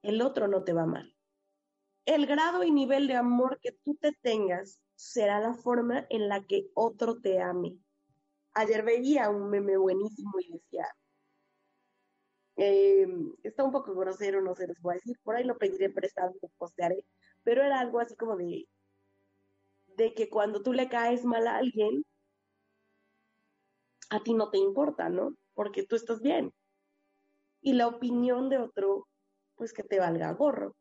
el 0.01 0.21
otro 0.21 0.47
no 0.47 0.63
te 0.63 0.73
va 0.73 0.81
a 0.81 0.85
amar. 0.85 1.05
El 2.05 2.27
grado 2.27 2.63
y 2.63 2.71
nivel 2.71 3.07
de 3.07 3.15
amor 3.15 3.59
que 3.59 3.71
tú 3.71 3.95
te 3.95 4.13
tengas 4.13 4.79
será 4.95 5.39
la 5.39 5.53
forma 5.53 6.05
en 6.09 6.29
la 6.29 6.45
que 6.45 6.69
otro 6.75 7.19
te 7.19 7.41
ame. 7.41 7.77
Ayer 8.53 8.83
veía 8.83 9.29
un 9.29 9.49
meme 9.49 9.75
buenísimo 9.75 10.39
y 10.39 10.51
decía, 10.51 10.87
eh, 12.57 13.07
está 13.43 13.63
un 13.63 13.71
poco 13.71 13.93
grosero, 13.95 14.41
no 14.41 14.55
se 14.55 14.67
les 14.67 14.81
voy 14.81 14.93
a 14.93 14.95
decir, 14.95 15.17
por 15.23 15.35
ahí 15.35 15.43
lo 15.43 15.57
pediré 15.57 15.89
prestado, 15.89 16.33
lo 16.41 16.49
postearé, 16.57 17.05
pero 17.43 17.63
era 17.63 17.79
algo 17.79 17.99
así 17.99 18.15
como 18.15 18.35
de, 18.37 18.67
de 19.95 20.13
que 20.13 20.29
cuando 20.29 20.61
tú 20.61 20.73
le 20.73 20.89
caes 20.89 21.25
mal 21.25 21.47
a 21.47 21.57
alguien, 21.57 22.05
a 24.09 24.23
ti 24.23 24.33
no 24.33 24.49
te 24.49 24.57
importa, 24.57 25.09
¿no? 25.09 25.35
Porque 25.53 25.83
tú 25.83 25.95
estás 25.95 26.21
bien. 26.21 26.53
Y 27.61 27.73
la 27.73 27.87
opinión 27.87 28.49
de 28.49 28.59
otro, 28.59 29.07
pues 29.55 29.73
que 29.73 29.83
te 29.83 29.99
valga 29.99 30.31
gorro. 30.33 30.75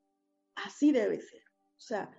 Así 0.55 0.93
debe 0.93 1.21
ser. 1.21 1.43
O 1.77 1.81
sea, 1.81 2.11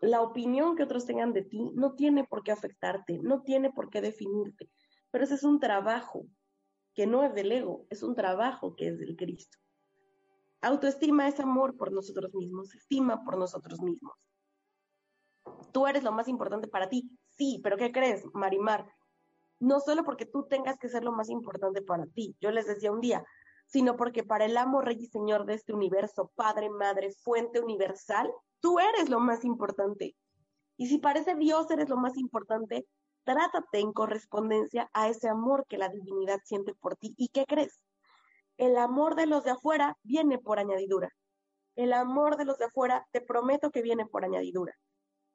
la 0.00 0.20
opinión 0.20 0.76
que 0.76 0.82
otros 0.82 1.06
tengan 1.06 1.32
de 1.32 1.42
ti 1.42 1.70
no 1.74 1.94
tiene 1.94 2.24
por 2.24 2.42
qué 2.42 2.52
afectarte, 2.52 3.18
no 3.22 3.42
tiene 3.42 3.72
por 3.72 3.88
qué 3.90 4.00
definirte, 4.00 4.70
pero 5.10 5.24
ese 5.24 5.34
es 5.34 5.44
un 5.44 5.60
trabajo 5.60 6.26
que 6.94 7.06
no 7.06 7.24
es 7.24 7.34
del 7.34 7.52
ego, 7.52 7.86
es 7.90 8.02
un 8.02 8.14
trabajo 8.14 8.76
que 8.76 8.88
es 8.88 8.98
del 8.98 9.16
Cristo. 9.16 9.58
Autoestima 10.60 11.28
es 11.28 11.40
amor 11.40 11.76
por 11.76 11.92
nosotros 11.92 12.32
mismos, 12.34 12.74
estima 12.74 13.22
por 13.24 13.36
nosotros 13.36 13.80
mismos. 13.82 14.14
Tú 15.72 15.86
eres 15.86 16.02
lo 16.04 16.12
más 16.12 16.28
importante 16.28 16.68
para 16.68 16.88
ti, 16.88 17.10
sí, 17.28 17.60
pero 17.62 17.76
¿qué 17.76 17.92
crees, 17.92 18.24
Marimar? 18.32 18.88
No 19.60 19.80
solo 19.80 20.04
porque 20.04 20.24
tú 20.24 20.46
tengas 20.46 20.78
que 20.78 20.88
ser 20.88 21.04
lo 21.04 21.12
más 21.12 21.28
importante 21.28 21.82
para 21.82 22.06
ti, 22.06 22.36
yo 22.40 22.50
les 22.50 22.66
decía 22.66 22.92
un 22.92 23.00
día, 23.00 23.24
sino 23.66 23.96
porque 23.96 24.24
para 24.24 24.44
el 24.44 24.56
amo, 24.56 24.80
rey 24.80 24.96
y 24.98 25.06
señor 25.06 25.46
de 25.46 25.54
este 25.54 25.72
universo, 25.72 26.30
Padre, 26.34 26.70
Madre, 26.70 27.10
fuente 27.12 27.60
universal, 27.60 28.32
tú 28.60 28.78
eres 28.78 29.08
lo 29.08 29.20
más 29.20 29.44
importante. 29.44 30.16
Y 30.76 30.86
si 30.86 30.98
parece 30.98 31.34
Dios 31.34 31.70
eres 31.70 31.88
lo 31.88 31.96
más 31.96 32.16
importante, 32.16 32.86
trátate 33.24 33.80
en 33.80 33.92
correspondencia 33.92 34.88
a 34.92 35.08
ese 35.08 35.28
amor 35.28 35.66
que 35.68 35.78
la 35.78 35.88
divinidad 35.88 36.40
siente 36.44 36.74
por 36.74 36.96
ti. 36.96 37.14
¿Y 37.16 37.28
qué 37.28 37.44
crees? 37.46 37.80
El 38.56 38.76
amor 38.76 39.16
de 39.16 39.26
los 39.26 39.44
de 39.44 39.50
afuera 39.50 39.96
viene 40.02 40.38
por 40.38 40.58
añadidura. 40.58 41.10
El 41.76 41.92
amor 41.92 42.36
de 42.36 42.44
los 42.44 42.58
de 42.58 42.66
afuera, 42.66 43.06
te 43.10 43.20
prometo 43.20 43.70
que 43.70 43.82
viene 43.82 44.06
por 44.06 44.24
añadidura. 44.24 44.74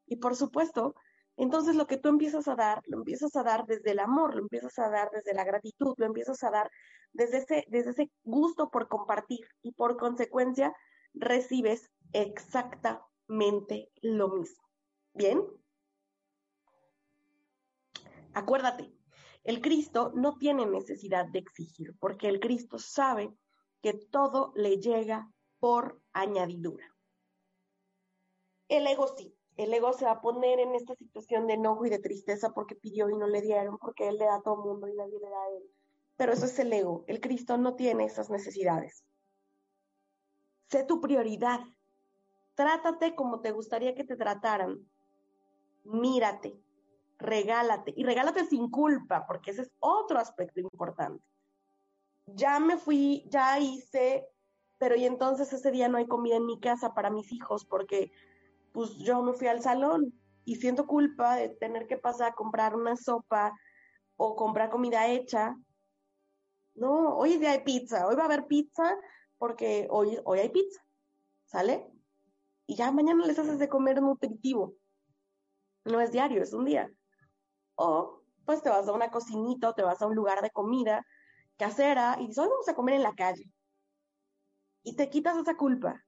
Y 0.06 0.18
por 0.18 0.36
supuesto, 0.36 0.96
entonces 1.36 1.76
lo 1.76 1.88
que 1.88 1.98
tú 1.98 2.10
empiezas 2.10 2.48
a 2.48 2.56
dar, 2.56 2.82
lo 2.86 2.98
empiezas 2.98 3.36
a 3.36 3.44
dar 3.44 3.66
desde 3.66 3.92
el 3.92 4.00
amor, 4.00 4.36
lo 4.36 4.42
empiezas 4.42 4.78
a 4.80 4.90
dar 4.90 5.10
desde 5.12 5.34
la 5.34 5.44
gratitud, 5.44 5.94
lo 5.98 6.06
empiezas 6.06 6.44
a 6.44 6.52
dar 6.52 6.70
desde 7.12 7.40
ese, 7.40 7.66
desde 7.68 7.92
ese 7.92 8.12
gusto 8.24 8.70
por 8.70 8.88
compartir 8.88 9.48
y 9.62 9.72
por 9.74 9.98
consecuencia 9.98 10.74
recibes 11.14 11.90
exactamente 12.14 13.90
lo 14.02 14.30
mismo. 14.30 14.64
¿Bien? 15.14 15.42
Acuérdate, 18.34 18.94
el 19.44 19.62
Cristo 19.62 20.12
no 20.16 20.38
tiene 20.38 20.66
necesidad 20.66 21.26
de 21.28 21.40
exigir, 21.40 21.96
porque 22.00 22.28
el 22.28 22.40
Cristo 22.40 22.78
sabe 22.78 23.34
que 23.82 23.94
todo 23.94 24.52
le 24.56 24.78
llega 24.78 25.32
por 25.60 26.02
añadidura. 26.14 26.86
El 28.68 28.86
ego 28.86 29.08
sí, 29.18 29.36
el 29.58 29.74
ego 29.74 29.94
se 29.94 30.06
va 30.06 30.12
a 30.12 30.22
poner 30.22 30.60
en 30.60 30.76
esta 30.76 30.96
situación 30.96 31.48
de 31.48 31.54
enojo 31.54 31.86
y 31.86 31.90
de 31.90 32.00
tristeza 32.00 32.54
porque 32.54 32.76
pidió 32.76 33.10
y 33.10 33.18
no 33.18 33.28
le 33.28 33.42
dieron, 33.42 33.78
porque 33.78 34.08
él 34.08 34.18
le 34.18 34.26
da 34.26 34.36
a 34.36 34.42
todo 34.42 34.56
el 34.56 34.70
mundo 34.70 34.88
y 34.88 34.94
nadie 34.94 35.20
le 35.20 35.30
da 35.30 35.42
a 35.42 35.50
él. 35.58 35.64
Pero 36.16 36.34
eso 36.34 36.46
es 36.46 36.60
el 36.60 36.72
ego, 36.72 37.04
el 37.08 37.20
Cristo 37.20 37.58
no 37.58 37.76
tiene 37.76 38.06
esas 38.06 38.30
necesidades. 38.30 39.04
Sé 40.70 40.84
tu 40.84 41.02
prioridad. 41.02 41.62
Trátate 42.54 43.16
como 43.16 43.42
te 43.42 43.52
gustaría 43.52 43.96
que 43.96 44.04
te 44.04 44.16
trataran. 44.16 44.88
Mírate, 45.84 46.62
regálate 47.20 47.94
y 47.96 48.04
regálate 48.04 48.46
sin 48.46 48.72
culpa, 48.72 49.26
porque 49.28 49.52
ese 49.52 49.64
es 49.64 49.72
otro 49.80 50.18
aspecto 50.20 50.60
importante. 50.60 51.24
Ya 52.26 52.60
me 52.60 52.78
fui, 52.78 53.28
ya 53.30 53.60
hice, 53.60 54.28
pero 54.78 54.96
y 54.96 55.06
entonces 55.06 55.52
ese 55.52 55.72
día 55.72 55.90
no 55.90 55.98
hay 55.98 56.08
comida 56.08 56.38
en 56.38 56.46
mi 56.46 56.60
casa 56.60 56.94
para 56.94 57.10
mis 57.10 57.32
hijos 57.32 57.66
porque 57.66 58.12
pues 58.72 58.98
yo 59.00 59.22
me 59.22 59.34
fui 59.34 59.48
al 59.48 59.62
salón 59.62 60.14
y 60.46 60.56
siento 60.56 60.88
culpa 60.88 61.36
de 61.36 61.50
tener 61.50 61.88
que 61.88 61.98
pasar 61.98 62.30
a 62.30 62.36
comprar 62.36 62.76
una 62.76 62.96
sopa 62.96 63.54
o 64.16 64.36
comprar 64.36 64.70
comida 64.70 65.08
hecha. 65.08 65.56
No, 66.76 67.18
hoy 67.18 67.38
día 67.38 67.52
hay 67.52 67.64
pizza, 67.64 68.08
hoy 68.08 68.16
va 68.16 68.24
a 68.24 68.26
haber 68.26 68.46
pizza 68.46 68.96
porque 69.38 69.88
hoy, 69.90 70.18
hoy 70.24 70.40
hay 70.40 70.50
pizza, 70.50 70.82
¿sale? 71.46 71.92
Y 72.68 72.76
ya 72.76 72.92
mañana 72.92 73.26
les 73.26 73.40
haces 73.40 73.60
de 73.60 73.68
comer 73.68 74.02
nutritivo. 74.02 74.76
No 75.86 76.00
es 76.00 76.12
diario, 76.12 76.42
es 76.44 76.54
un 76.54 76.66
día. 76.66 76.90
O 77.82 78.24
pues 78.44 78.62
te 78.62 78.70
vas 78.70 78.90
a 78.90 78.92
una 78.92 79.10
cocinita 79.10 79.70
o 79.70 79.74
te 79.74 79.84
vas 79.84 80.02
a 80.02 80.08
un 80.08 80.14
lugar 80.14 80.42
de 80.42 80.50
comida 80.50 81.06
casera 81.56 82.18
y 82.20 82.28
dices, 82.28 82.40
hoy 82.40 82.50
vamos 82.50 82.68
a 82.68 82.76
comer 82.76 82.96
en 82.96 83.04
la 83.04 83.16
calle. 83.16 83.50
Y 84.84 84.98
te 84.98 85.10
quitas 85.10 85.38
esa 85.38 85.56
culpa. 85.56 86.04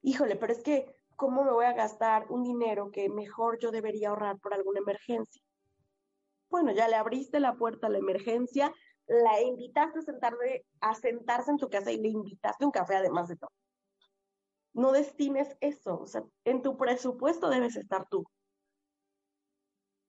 Híjole, 0.00 0.36
pero 0.36 0.54
es 0.54 0.62
que, 0.62 0.86
¿cómo 1.16 1.44
me 1.44 1.52
voy 1.52 1.66
a 1.66 1.74
gastar 1.74 2.26
un 2.30 2.44
dinero 2.44 2.90
que 2.90 3.10
mejor 3.10 3.58
yo 3.58 3.72
debería 3.72 4.08
ahorrar 4.08 4.38
por 4.38 4.54
alguna 4.54 4.80
emergencia? 4.80 5.42
Bueno, 6.48 6.72
ya 6.72 6.88
le 6.88 6.96
abriste 6.96 7.40
la 7.40 7.56
puerta 7.56 7.88
a 7.88 7.90
la 7.90 7.98
emergencia, 7.98 8.72
la 9.06 9.42
invitaste 9.42 9.98
a, 9.98 10.02
sentarse, 10.02 10.66
a 10.80 10.94
sentarse 10.94 11.50
en 11.50 11.58
tu 11.58 11.68
casa 11.68 11.92
y 11.92 11.98
le 11.98 12.08
invitaste 12.08 12.64
un 12.64 12.70
café 12.70 12.96
además 12.96 13.28
de 13.28 13.36
todo. 13.36 13.52
No 14.72 14.92
destines 14.92 15.58
eso, 15.60 16.00
o 16.00 16.06
sea, 16.06 16.22
en 16.44 16.62
tu 16.62 16.78
presupuesto 16.78 17.50
debes 17.50 17.76
estar 17.76 18.06
tú 18.08 18.24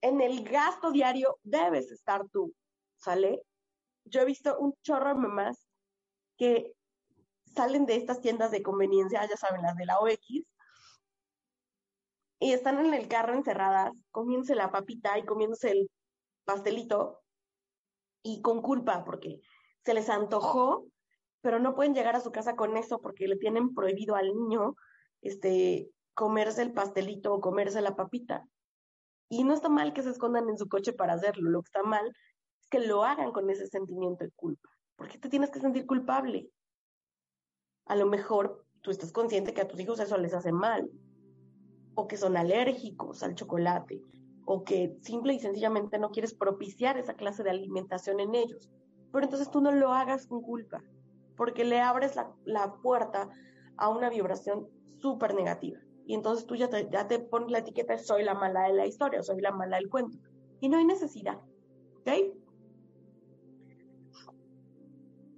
en 0.06 0.22
el 0.22 0.44
gasto 0.44 0.92
diario 0.92 1.40
debes 1.42 1.92
estar 1.92 2.30
tú, 2.30 2.54
¿sale? 2.98 3.42
Yo 4.06 4.22
he 4.22 4.26
visto 4.26 4.58
un 4.60 4.76
chorro 4.84 5.10
de 5.10 5.16
mamás 5.16 5.68
que 6.38 6.74
salen 7.56 7.88
de 7.88 7.96
estas 7.96 8.22
tiendas 8.22 8.52
de 8.52 8.62
conveniencia, 8.62 9.26
ya 9.28 9.36
saben, 9.36 9.64
las 9.64 9.76
de 9.76 9.86
la 9.86 9.98
OX, 9.98 10.20
y 12.40 12.52
están 12.52 12.86
en 12.86 12.94
el 12.94 13.08
carro 13.08 13.34
encerradas, 13.34 13.94
comiéndose 14.12 14.54
la 14.54 14.72
papita 14.72 15.18
y 15.18 15.26
comiéndose 15.26 15.72
el 15.72 15.90
pastelito, 16.44 17.24
y 18.22 18.42
con 18.42 18.62
culpa, 18.62 19.04
porque 19.06 19.42
se 19.84 19.94
les 19.96 20.10
antojó, 20.10 20.86
pero 21.42 21.58
no 21.58 21.74
pueden 21.74 21.96
llegar 21.96 22.16
a 22.16 22.22
su 22.22 22.32
casa 22.32 22.56
con 22.56 22.78
eso 22.78 23.02
porque 23.02 23.28
le 23.28 23.38
tienen 23.38 23.74
prohibido 23.74 24.16
al 24.16 24.28
niño 24.36 24.76
este, 25.22 25.90
comerse 26.14 26.62
el 26.62 26.74
pastelito 26.74 27.34
o 27.34 27.42
comerse 27.42 27.82
la 27.82 27.96
papita. 27.96 28.48
Y 29.30 29.44
no 29.44 29.54
está 29.54 29.70
mal 29.70 29.94
que 29.94 30.04
se 30.04 30.12
escondan 30.12 30.50
en 30.50 30.58
su 30.58 30.68
coche 30.68 30.94
para 30.94 31.14
hacerlo, 31.14 31.50
lo 31.50 31.62
que 31.62 31.68
está 31.68 31.84
mal 31.84 32.06
es 32.60 32.68
que 32.70 32.80
lo 32.80 33.04
hagan 33.04 33.32
con 33.32 33.50
ese 33.50 33.68
sentimiento 33.68 34.24
de 34.24 34.32
culpa. 34.32 34.70
¿Por 34.96 35.10
qué 35.10 35.18
te 35.18 35.30
tienes 35.30 35.50
que 35.50 35.60
sentir 35.60 35.86
culpable? 35.86 36.50
A 37.86 37.96
lo 37.96 38.06
mejor 38.06 38.66
tú 38.82 38.92
estás 38.92 39.12
consciente 39.12 39.54
que 39.54 39.62
a 39.62 39.68
tus 39.68 39.80
hijos 39.80 40.00
eso 40.00 40.18
les 40.18 40.34
hace 40.34 40.52
mal, 40.52 40.90
o 41.96 42.08
que 42.08 42.18
son 42.18 42.38
alérgicos 42.38 43.24
al 43.24 43.36
chocolate, 43.36 44.02
o 44.46 44.64
que 44.64 44.98
simple 45.02 45.34
y 45.34 45.40
sencillamente 45.40 45.98
no 45.98 46.12
quieres 46.12 46.34
propiciar 46.34 46.98
esa 46.98 47.16
clase 47.16 47.44
de 47.44 47.50
alimentación 47.50 48.20
en 48.20 48.36
ellos. 48.36 48.70
Pero 49.12 49.26
entonces 49.26 49.50
tú 49.50 49.62
no 49.62 49.72
lo 49.72 49.92
hagas 49.92 50.28
con 50.28 50.42
culpa. 50.42 50.84
porque 51.36 51.66
le 51.66 51.82
abres 51.82 52.16
la, 52.16 52.32
la 52.46 52.76
puerta 52.82 53.30
a 53.78 53.90
una 53.90 54.10
vibración 54.10 54.68
súper 55.00 55.34
negativa. 55.36 55.80
Y 56.06 56.14
entonces 56.14 56.46
tú 56.46 56.56
ya 56.56 56.70
te, 56.70 56.88
ya 56.90 57.08
te 57.08 57.20
pones 57.20 57.52
la 57.52 57.60
etiqueta, 57.60 57.98
soy 57.98 58.24
la 58.24 58.36
mala 58.36 58.68
de 58.68 58.74
la 58.74 58.86
historia, 58.86 59.24
soy 59.24 59.42
la 59.42 59.52
mala 59.52 59.78
del 59.78 59.90
cuento. 59.90 60.18
Y 60.62 60.70
no 60.70 60.78
hay 60.78 60.86
necesidad. 60.86 61.40
¿Ok? 62.00 62.10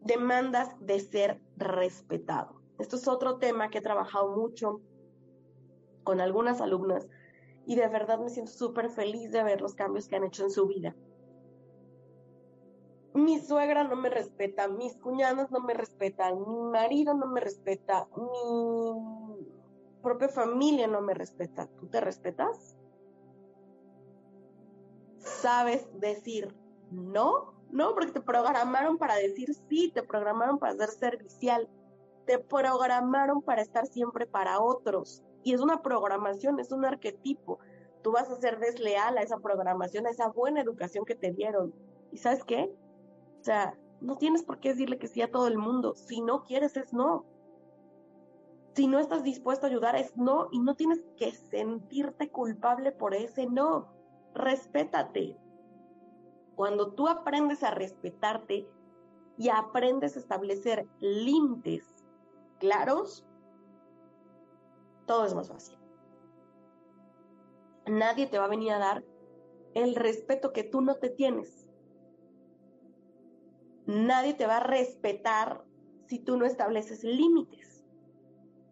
Demandas 0.01 0.69
de 0.80 0.99
ser 0.99 1.41
respetado. 1.56 2.62
Esto 2.80 2.97
es 2.97 3.08
otro 3.08 3.38
tema 3.38 3.69
que 3.69 3.80
he 3.80 3.82
trabajado 3.82 4.36
mucho 4.36 4.82
con 6.03 6.21
algunas 6.21 6.62
alumnas 6.62 7.08
y 7.65 7.75
de 7.75 7.88
verdad 7.88 8.19
me 8.19 8.30
siento 8.30 8.51
súper 8.51 8.89
feliz 8.89 9.32
de 9.32 9.43
ver 9.43 9.60
los 9.62 9.75
cambios 9.75 10.08
que 10.08 10.15
han 10.15 10.23
hecho 10.23 10.43
en 10.43 10.51
su 10.51 10.67
vida. 10.67 10.95
Mi 13.13 13.39
suegra 13.39 13.84
no 13.84 13.95
me 13.95 14.10
respeta, 14.10 14.67
mis 14.69 14.95
cuñadas 14.97 15.51
no 15.51 15.60
me 15.60 15.73
respetan, 15.73 16.39
mi 16.39 16.71
marido 16.71 17.13
no 17.13 17.25
me 17.27 17.41
respeta, 17.41 18.08
mi 18.15 19.26
propia 20.07 20.29
familia 20.29 20.87
no 20.87 21.01
me 21.01 21.13
respeta. 21.13 21.67
¿Tú 21.77 21.87
te 21.87 21.99
respetas? 21.99 22.77
¿Sabes 25.17 25.87
decir 25.99 26.55
no? 26.91 27.53
No, 27.69 27.93
porque 27.93 28.13
te 28.13 28.21
programaron 28.21 28.97
para 28.97 29.15
decir 29.15 29.53
sí, 29.67 29.91
te 29.93 30.01
programaron 30.01 30.57
para 30.57 30.75
ser 30.75 30.89
servicial, 30.89 31.67
te 32.25 32.39
programaron 32.39 33.41
para 33.41 33.61
estar 33.61 33.85
siempre 33.87 34.25
para 34.25 34.61
otros. 34.61 35.21
Y 35.43 35.53
es 35.53 35.59
una 35.59 35.81
programación, 35.81 36.59
es 36.61 36.71
un 36.71 36.85
arquetipo. 36.85 37.59
Tú 38.01 38.13
vas 38.13 38.29
a 38.29 38.39
ser 38.39 38.59
desleal 38.59 39.17
a 39.17 39.21
esa 39.21 39.37
programación, 39.39 40.07
a 40.07 40.11
esa 40.11 40.29
buena 40.29 40.61
educación 40.61 41.03
que 41.03 41.15
te 41.15 41.31
dieron. 41.31 41.73
¿Y 42.13 42.17
sabes 42.17 42.45
qué? 42.45 42.73
O 43.41 43.43
sea, 43.43 43.77
no 43.99 44.15
tienes 44.17 44.43
por 44.43 44.59
qué 44.59 44.69
decirle 44.69 44.97
que 44.97 45.09
sí 45.09 45.21
a 45.21 45.31
todo 45.31 45.47
el 45.47 45.57
mundo. 45.57 45.93
Si 45.95 46.21
no 46.21 46.43
quieres, 46.43 46.77
es 46.77 46.93
no. 46.93 47.25
Si 48.77 48.85
no 48.85 48.99
estás 48.99 49.23
dispuesto 49.23 49.65
a 49.65 49.69
ayudar, 49.69 49.95
es 49.95 50.15
no. 50.17 50.49
Y 50.51 50.59
no 50.59 50.75
tienes 50.75 51.03
que 51.17 51.31
sentirte 51.31 52.29
culpable 52.29 52.91
por 52.91 53.15
ese 53.15 53.47
no. 53.47 53.91
Respétate. 54.35 55.35
Cuando 56.55 56.93
tú 56.93 57.07
aprendes 57.07 57.63
a 57.63 57.71
respetarte 57.71 58.69
y 59.35 59.49
aprendes 59.49 60.15
a 60.15 60.19
establecer 60.19 60.87
límites 60.99 62.05
claros, 62.59 63.25
todo 65.07 65.25
es 65.25 65.33
más 65.33 65.49
fácil. 65.49 65.79
Nadie 67.87 68.27
te 68.27 68.37
va 68.37 68.45
a 68.45 68.49
venir 68.49 68.73
a 68.73 68.77
dar 68.77 69.03
el 69.73 69.95
respeto 69.95 70.53
que 70.53 70.63
tú 70.63 70.81
no 70.81 70.97
te 70.97 71.09
tienes. 71.09 71.67
Nadie 73.87 74.35
te 74.35 74.45
va 74.45 74.57
a 74.57 74.63
respetar 74.63 75.65
si 76.05 76.19
tú 76.19 76.37
no 76.37 76.45
estableces 76.45 77.03
límites. 77.03 77.66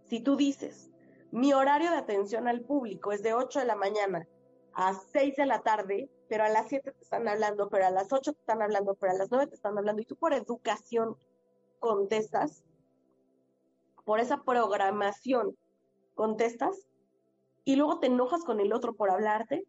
Si 0.08 0.20
tú 0.20 0.36
dices, 0.36 0.92
mi 1.32 1.54
horario 1.54 1.92
de 1.92 1.98
atención 1.98 2.48
al 2.48 2.62
público 2.62 3.12
es 3.12 3.24
de 3.24 3.34
8 3.34 3.60
de 3.60 3.66
la 3.66 3.76
mañana 3.76 4.28
a 4.74 4.94
6 4.94 5.36
de 5.36 5.46
la 5.46 5.62
tarde, 5.64 6.10
pero 6.30 6.44
a 6.44 6.50
las 6.50 6.68
7 6.70 6.92
te 6.92 7.02
están 7.02 7.28
hablando, 7.28 7.70
pero 7.70 7.86
a 7.86 7.92
las 7.92 8.12
8 8.12 8.34
te 8.34 8.40
están 8.40 8.62
hablando, 8.62 8.96
pero 8.96 9.14
a 9.14 9.16
las 9.16 9.32
9 9.32 9.48
te 9.48 9.56
están 9.56 9.78
hablando, 9.78 10.02
y 10.02 10.06
tú 10.06 10.16
por 10.16 10.34
educación 10.34 11.18
contestas, 11.80 12.64
por 14.04 14.20
esa 14.20 14.44
programación 14.44 15.58
contestas 16.14 16.88
y 17.64 17.76
luego 17.76 18.00
te 18.00 18.08
enojas 18.08 18.44
con 18.44 18.60
el 18.60 18.74
otro 18.74 18.94
por 18.94 19.10
hablarte, 19.10 19.66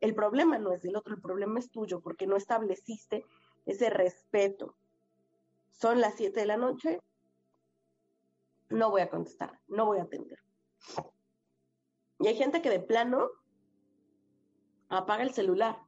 el 0.00 0.14
problema 0.14 0.58
no 0.58 0.72
es 0.72 0.82
del 0.82 0.96
otro, 0.96 1.14
el 1.14 1.20
problema 1.20 1.58
es 1.58 1.70
tuyo 1.70 2.00
porque 2.00 2.26
no 2.26 2.36
estableciste 2.36 3.24
ese 3.66 3.90
respeto. 3.90 4.74
Son 5.70 6.00
las 6.00 6.14
7 6.14 6.40
de 6.40 6.46
la 6.46 6.56
noche, 6.56 7.00
no 8.70 8.90
voy 8.90 9.02
a 9.02 9.10
contestar, 9.10 9.58
no 9.68 9.86
voy 9.86 9.98
a 9.98 10.04
atender. 10.04 10.38
Y 12.20 12.28
hay 12.28 12.36
gente 12.36 12.62
que 12.62 12.70
de 12.70 12.80
plano 12.80 13.28
apaga 14.88 15.22
el 15.22 15.32
celular. 15.32 15.78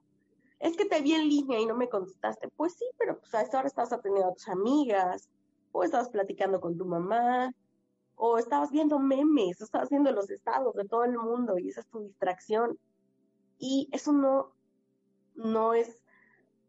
Es 0.58 0.76
que 0.76 0.84
te 0.84 1.00
vi 1.00 1.14
en 1.14 1.28
línea 1.28 1.60
y 1.60 1.66
no 1.66 1.76
me 1.76 1.88
contestaste. 1.88 2.48
Pues 2.56 2.74
sí, 2.74 2.84
pero 2.98 3.18
pues 3.18 3.34
a 3.34 3.42
esta 3.42 3.58
hora 3.58 3.66
estás 3.66 3.92
atendiendo 3.92 4.30
a 4.30 4.34
tus 4.34 4.48
amigas, 4.48 5.28
o 5.72 5.84
estabas 5.84 6.10
platicando 6.10 6.60
con 6.60 6.76
tu 6.76 6.84
mamá, 6.84 7.52
o 8.14 8.38
estabas 8.38 8.70
viendo 8.70 8.98
memes, 8.98 9.60
o 9.60 9.64
estabas 9.64 9.90
viendo 9.90 10.12
los 10.12 10.30
estados 10.30 10.74
de 10.74 10.86
todo 10.86 11.04
el 11.04 11.18
mundo 11.18 11.58
y 11.58 11.70
esa 11.70 11.80
es 11.80 11.88
tu 11.88 12.00
distracción. 12.00 12.78
Y 13.58 13.88
eso 13.92 14.12
no, 14.12 14.54
no 15.34 15.74
es 15.74 16.02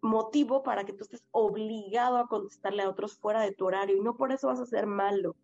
motivo 0.02 0.64
para 0.64 0.84
que 0.84 0.94
tú 0.94 1.04
estés 1.04 1.24
obligado 1.32 2.18
a 2.18 2.28
contestarle 2.28 2.84
a 2.84 2.90
otros 2.90 3.18
fuera 3.18 3.42
de 3.42 3.54
tu 3.54 3.66
horario 3.66 3.96
y 3.96 4.02
no 4.02 4.18
por 4.18 4.32
eso 4.32 4.48
vas 4.48 4.60
a 4.60 4.66
ser 4.66 4.86
malo. 4.86 5.36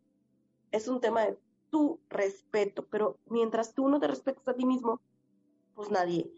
Es 0.71 0.87
un 0.87 1.01
tema 1.01 1.21
de 1.21 1.37
tu 1.69 1.99
respeto, 2.09 2.87
pero 2.87 3.17
mientras 3.27 3.73
tú 3.73 3.89
no 3.89 3.99
te 3.99 4.07
respetas 4.07 4.47
a 4.47 4.55
ti 4.55 4.65
mismo, 4.65 5.01
pues 5.75 5.91
nadie 5.91 6.31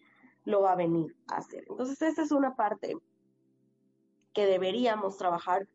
lo 0.43 0.61
va 0.61 0.73
a 0.73 0.75
venir 0.75 1.15
a 1.27 1.37
hacer. 1.37 1.65
Entonces 1.69 2.01
esa 2.01 2.21
es 2.21 2.31
una 2.31 2.55
parte 2.55 2.95
que 4.33 4.45
deberíamos 4.45 5.17
trabajar 5.17 5.67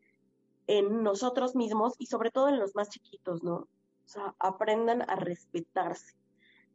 en 0.66 1.02
nosotros 1.02 1.54
mismos 1.54 1.94
y 1.98 2.06
sobre 2.06 2.30
todo 2.30 2.48
en 2.48 2.58
los 2.58 2.74
más 2.74 2.88
chiquitos, 2.88 3.42
¿no? 3.42 3.56
O 3.56 4.08
sea, 4.08 4.34
aprendan 4.38 5.02
a 5.02 5.16
respetarse, 5.16 6.16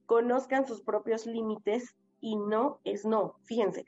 conozcan 0.05 0.67
sus 0.67 0.81
propios 0.81 1.25
límites 1.25 1.95
y 2.19 2.35
no 2.35 2.79
es 2.83 3.05
no. 3.05 3.35
Fíjense, 3.43 3.85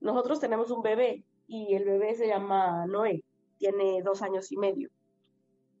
nosotros 0.00 0.40
tenemos 0.40 0.70
un 0.70 0.82
bebé 0.82 1.24
y 1.46 1.74
el 1.74 1.84
bebé 1.84 2.14
se 2.14 2.26
llama 2.26 2.86
Noé, 2.86 3.24
tiene 3.58 4.02
dos 4.02 4.22
años 4.22 4.50
y 4.50 4.56
medio. 4.56 4.90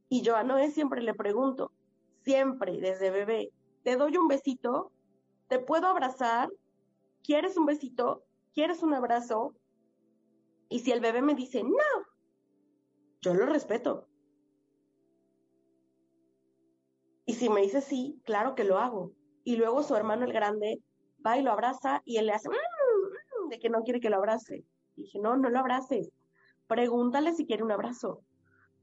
Y 0.08 0.22
yo 0.22 0.36
a 0.36 0.44
Noé 0.44 0.70
siempre 0.70 1.02
le 1.02 1.14
pregunto, 1.14 1.72
siempre 2.22 2.80
desde 2.80 3.10
bebé, 3.10 3.52
¿te 3.82 3.96
doy 3.96 4.16
un 4.16 4.28
besito? 4.28 4.92
¿Te 5.48 5.58
puedo 5.58 5.86
abrazar? 5.86 6.48
¿Quieres 7.22 7.56
un 7.56 7.66
besito? 7.66 8.24
¿Quieres 8.54 8.82
un 8.82 8.94
abrazo? 8.94 9.54
Y 10.68 10.80
si 10.80 10.92
el 10.92 11.00
bebé 11.00 11.22
me 11.22 11.34
dice, 11.34 11.62
no, 11.62 12.06
yo 13.20 13.34
lo 13.34 13.46
respeto. 13.46 14.08
Y 17.24 17.34
si 17.34 17.48
me 17.48 17.62
dice 17.62 17.80
sí, 17.80 18.20
claro 18.24 18.54
que 18.54 18.64
lo 18.64 18.78
hago. 18.78 19.12
Y 19.44 19.56
luego 19.56 19.82
su 19.82 19.96
hermano 19.96 20.24
el 20.24 20.32
grande 20.32 20.80
va 21.24 21.36
y 21.36 21.42
lo 21.42 21.50
abraza 21.50 22.02
y 22.04 22.18
él 22.18 22.26
le 22.26 22.32
hace 22.32 22.48
mmm, 22.48 23.48
de 23.48 23.58
que 23.58 23.68
no 23.68 23.82
quiere 23.82 24.00
que 24.00 24.10
lo 24.10 24.16
abrace. 24.16 24.64
Y 24.94 25.02
dije, 25.02 25.18
no, 25.18 25.36
no 25.36 25.50
lo 25.50 25.58
abraces. 25.58 26.12
Pregúntale 26.68 27.32
si 27.32 27.46
quiere 27.46 27.64
un 27.64 27.72
abrazo. 27.72 28.22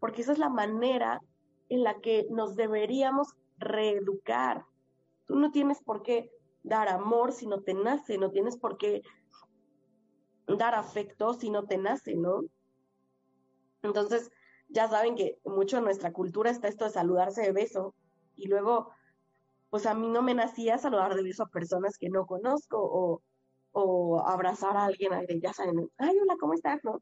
Porque 0.04 0.22
esa 0.22 0.34
es 0.34 0.38
la 0.38 0.50
manera 0.50 1.22
en 1.70 1.82
la 1.82 2.02
que 2.02 2.28
nos 2.30 2.58
deberíamos 2.58 3.38
reeducar. 3.58 4.66
Tú 5.26 5.38
no 5.38 5.50
tienes 5.50 5.82
por 5.82 6.04
qué 6.04 6.30
dar 6.62 6.89
amor 6.89 7.32
si 7.32 7.48
no 7.48 7.62
te 7.62 7.74
nace, 7.74 8.18
no 8.18 8.30
tienes 8.30 8.58
por 8.58 8.77
qué 8.77 9.02
dar 10.46 10.75
afecto 10.75 11.34
si 11.34 11.50
no 11.50 11.63
te 11.63 11.77
nace, 11.77 12.15
¿no? 12.15 12.42
Entonces, 13.82 14.30
ya 14.67 14.90
saben 14.90 15.15
que 15.15 15.40
mucho 15.46 15.77
en 15.77 15.86
nuestra 15.86 16.12
cultura 16.12 16.52
está 16.52 16.67
esto 16.67 16.84
de 16.84 16.92
saludarse 16.92 17.42
de 17.42 17.54
beso 17.54 17.96
y 18.36 18.50
luego, 18.50 18.90
pues 19.69 19.86
a 19.86 19.94
mí 19.94 20.10
no 20.10 20.21
me 20.21 20.34
nacía 20.34 20.77
saludar 20.80 21.15
de 21.15 21.23
beso 21.23 21.44
a 21.44 21.48
personas 21.48 21.98
que 21.98 22.10
no 22.10 22.25
conozco 22.25 23.21
o, 23.71 24.19
abrazar 24.27 24.75
a 24.75 24.84
alguien, 24.84 25.13
ya 25.42 25.54
saben, 25.54 25.90
ay, 25.98 26.19
hola, 26.19 26.36
¿cómo 26.38 26.56
estás? 26.56 26.84
¿no? 26.84 27.02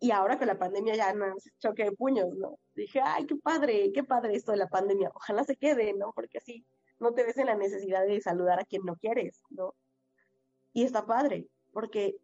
Y 0.00 0.12
ahora 0.12 0.38
con 0.38 0.46
la 0.46 0.58
pandemia 0.58 0.94
ya 0.94 1.12
no 1.12 1.26
es 1.26 1.50
choque 1.58 1.84
de 1.84 1.92
puños, 1.92 2.28
¿no? 2.36 2.58
Dije, 2.74 3.00
ay, 3.02 3.26
qué 3.26 3.36
padre, 3.36 3.90
qué 3.92 4.04
padre 4.04 4.36
esto 4.36 4.52
de 4.52 4.58
la 4.58 4.68
pandemia. 4.68 5.10
Ojalá 5.14 5.44
se 5.44 5.56
quede, 5.56 5.92
¿no? 5.94 6.12
Porque 6.14 6.38
así 6.38 6.64
no 7.00 7.12
te 7.14 7.24
ves 7.24 7.36
en 7.38 7.46
la 7.46 7.56
necesidad 7.56 8.06
de 8.06 8.20
saludar 8.20 8.60
a 8.60 8.64
quien 8.64 8.82
no 8.84 8.96
quieres, 8.96 9.42
¿no? 9.50 9.74
Y 10.72 10.84
está 10.84 11.06
padre, 11.06 11.48
porque 11.72 12.16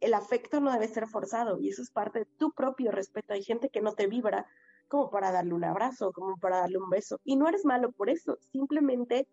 el 0.00 0.14
afecto 0.14 0.60
no 0.60 0.72
debe 0.72 0.88
ser 0.88 1.06
forzado 1.06 1.58
y 1.58 1.70
eso 1.70 1.82
es 1.82 1.90
parte 1.90 2.20
de 2.20 2.24
tu 2.38 2.52
propio 2.52 2.92
respeto. 2.92 3.34
Hay 3.34 3.42
gente 3.42 3.70
que 3.70 3.80
no 3.80 3.94
te 3.94 4.06
vibra 4.06 4.46
como 4.88 5.10
para 5.10 5.32
darle 5.32 5.54
un 5.54 5.64
abrazo, 5.64 6.12
como 6.12 6.36
para 6.36 6.58
darle 6.58 6.78
un 6.78 6.90
beso. 6.90 7.20
Y 7.24 7.36
no 7.36 7.48
eres 7.48 7.64
malo 7.64 7.92
por 7.92 8.10
eso, 8.10 8.38
simplemente 8.52 9.26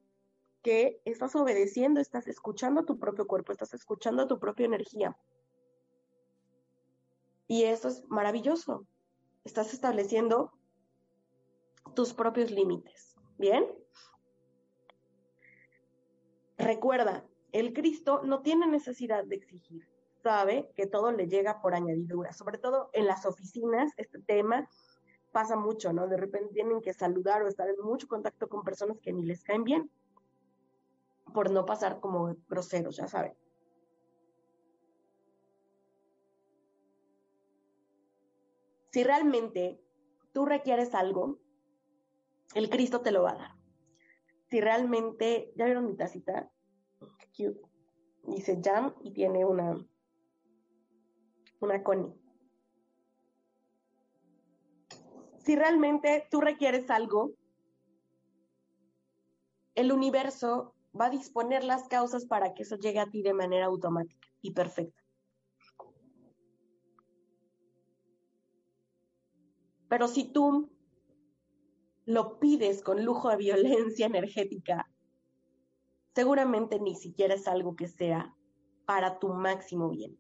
que 0.64 1.02
estás 1.06 1.36
obedeciendo, 1.36 2.00
estás 2.00 2.28
escuchando 2.28 2.82
a 2.82 2.86
tu 2.86 2.98
propio 2.98 3.28
cuerpo, 3.28 3.52
estás 3.52 3.74
escuchando 3.74 4.24
a 4.24 4.28
tu 4.28 4.40
propia 4.40 4.66
energía. 4.66 5.16
Y 7.48 7.64
eso 7.64 7.88
es 7.90 8.04
maravilloso. 8.10 8.86
Estás 9.44 9.74
estableciendo 9.74 10.52
tus 11.96 12.14
propios 12.14 12.52
límites. 12.52 13.16
¿Bien? 13.38 13.66
Recuerda, 16.58 17.26
el 17.52 17.74
Cristo 17.74 18.22
no 18.24 18.42
tiene 18.42 18.68
necesidad 18.68 19.26
de 19.26 19.36
exigir 19.36 19.94
sabe 20.24 20.72
que 20.76 20.88
todo 20.88 21.12
le 21.12 21.28
llega 21.28 21.62
por 21.62 21.76
añadidura, 21.76 22.32
sobre 22.32 22.58
todo 22.58 22.90
en 22.94 23.06
las 23.06 23.26
oficinas, 23.26 23.92
este 23.98 24.20
tema 24.20 24.70
pasa 25.32 25.56
mucho, 25.56 25.92
¿no? 25.92 26.08
De 26.08 26.18
repente 26.18 26.54
tienen 26.54 26.82
que 26.82 26.94
saludar 26.94 27.44
o 27.44 27.48
estar 27.48 27.68
en 27.68 27.80
mucho 27.84 28.08
contacto 28.08 28.48
con 28.48 28.64
personas 28.64 29.00
que 29.00 29.12
ni 29.12 29.26
les 29.26 29.44
caen 29.44 29.64
bien, 29.64 29.92
por 31.34 31.52
no 31.52 31.66
pasar 31.66 32.00
como 32.00 32.36
groseros, 32.48 32.96
ya 32.96 33.08
saben. 33.08 33.34
Si 38.94 39.04
realmente 39.04 39.82
tú 40.34 40.46
requieres 40.46 40.94
algo, 40.94 41.40
el 42.54 42.70
Cristo 42.70 43.02
te 43.02 43.12
lo 43.12 43.24
va 43.24 43.32
a 43.32 43.38
dar. 43.38 43.52
Si 44.52 44.62
realmente, 44.62 45.52
¿ya 45.56 45.66
vieron 45.66 45.88
mi 45.88 45.98
tacita? 45.98 46.52
Cute. 47.36 47.60
Dice 48.28 48.62
jam 48.64 48.94
y 49.02 49.12
tiene 49.12 49.46
una, 49.46 49.84
una 51.60 51.84
coni. 51.84 52.14
Si 55.40 55.56
realmente 55.56 56.28
tú 56.30 56.40
requieres 56.40 56.92
algo, 56.92 57.34
el 59.74 59.92
universo 59.92 60.76
va 60.98 61.08
a 61.08 61.10
disponer 61.10 61.64
las 61.64 61.88
causas 61.88 62.28
para 62.28 62.54
que 62.54 62.62
eso 62.62 62.78
llegue 62.78 63.00
a 63.00 63.10
ti 63.10 63.24
de 63.24 63.34
manera 63.34 63.66
automática 63.66 64.28
y 64.44 64.52
perfecta. 64.52 65.03
Pero 69.94 70.08
si 70.08 70.24
tú 70.24 70.72
lo 72.06 72.40
pides 72.40 72.82
con 72.82 73.06
lujo 73.06 73.30
de 73.30 73.38
violencia 73.38 74.08
energética, 74.08 74.90
seguramente 76.16 76.80
ni 76.80 76.96
siquiera 76.96 77.36
es 77.36 77.48
algo 77.48 77.76
que 77.76 77.88
sea 77.88 78.36
para 78.88 79.20
tu 79.20 79.30
máximo 79.30 79.92
bien. 79.92 80.18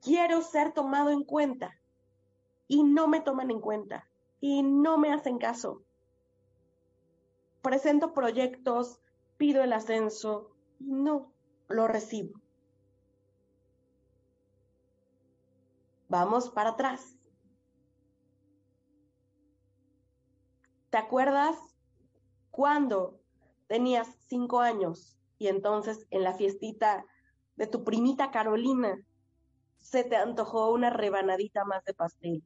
Quiero 0.00 0.42
ser 0.42 0.72
tomado 0.72 1.10
en 1.10 1.24
cuenta 1.24 1.74
y 2.68 2.84
no 2.84 3.08
me 3.08 3.20
toman 3.20 3.50
en 3.50 3.60
cuenta 3.60 4.08
y 4.38 4.62
no 4.62 4.98
me 4.98 5.12
hacen 5.12 5.38
caso. 5.38 5.82
Presento 7.62 8.12
proyectos, 8.12 9.00
pido 9.38 9.60
el 9.64 9.72
ascenso 9.72 10.52
y 10.78 10.84
no 10.84 11.32
lo 11.66 11.88
recibo. 11.88 12.45
Vamos 16.18 16.48
para 16.48 16.70
atrás. 16.70 17.14
¿Te 20.88 20.96
acuerdas 20.96 21.58
cuando 22.50 23.20
tenías 23.66 24.08
cinco 24.26 24.60
años 24.60 25.18
y 25.36 25.48
entonces 25.48 26.06
en 26.08 26.24
la 26.24 26.32
fiestita 26.32 27.04
de 27.56 27.66
tu 27.66 27.84
primita 27.84 28.30
Carolina 28.30 28.98
se 29.76 30.04
te 30.04 30.16
antojó 30.16 30.72
una 30.72 30.88
rebanadita 30.88 31.66
más 31.66 31.84
de 31.84 31.92
pastel? 31.92 32.42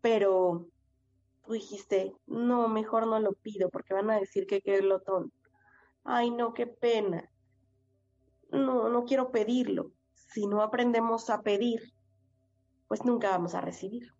Pero 0.00 0.68
tú 1.44 1.54
dijiste, 1.54 2.14
no, 2.26 2.68
mejor 2.68 3.08
no 3.08 3.18
lo 3.18 3.32
pido 3.32 3.70
porque 3.70 3.92
van 3.92 4.08
a 4.12 4.20
decir 4.20 4.46
que 4.46 4.62
qué 4.62 4.78
glotón. 4.78 5.32
Ay, 6.04 6.30
no, 6.30 6.54
qué 6.54 6.68
pena. 6.68 7.28
No, 8.52 8.88
no 8.88 9.04
quiero 9.04 9.32
pedirlo 9.32 9.90
si 10.32 10.46
no 10.46 10.62
aprendemos 10.62 11.28
a 11.30 11.42
pedir, 11.42 11.92
pues 12.88 13.04
nunca 13.04 13.30
vamos 13.30 13.54
a 13.54 13.60
recibir. 13.60 14.12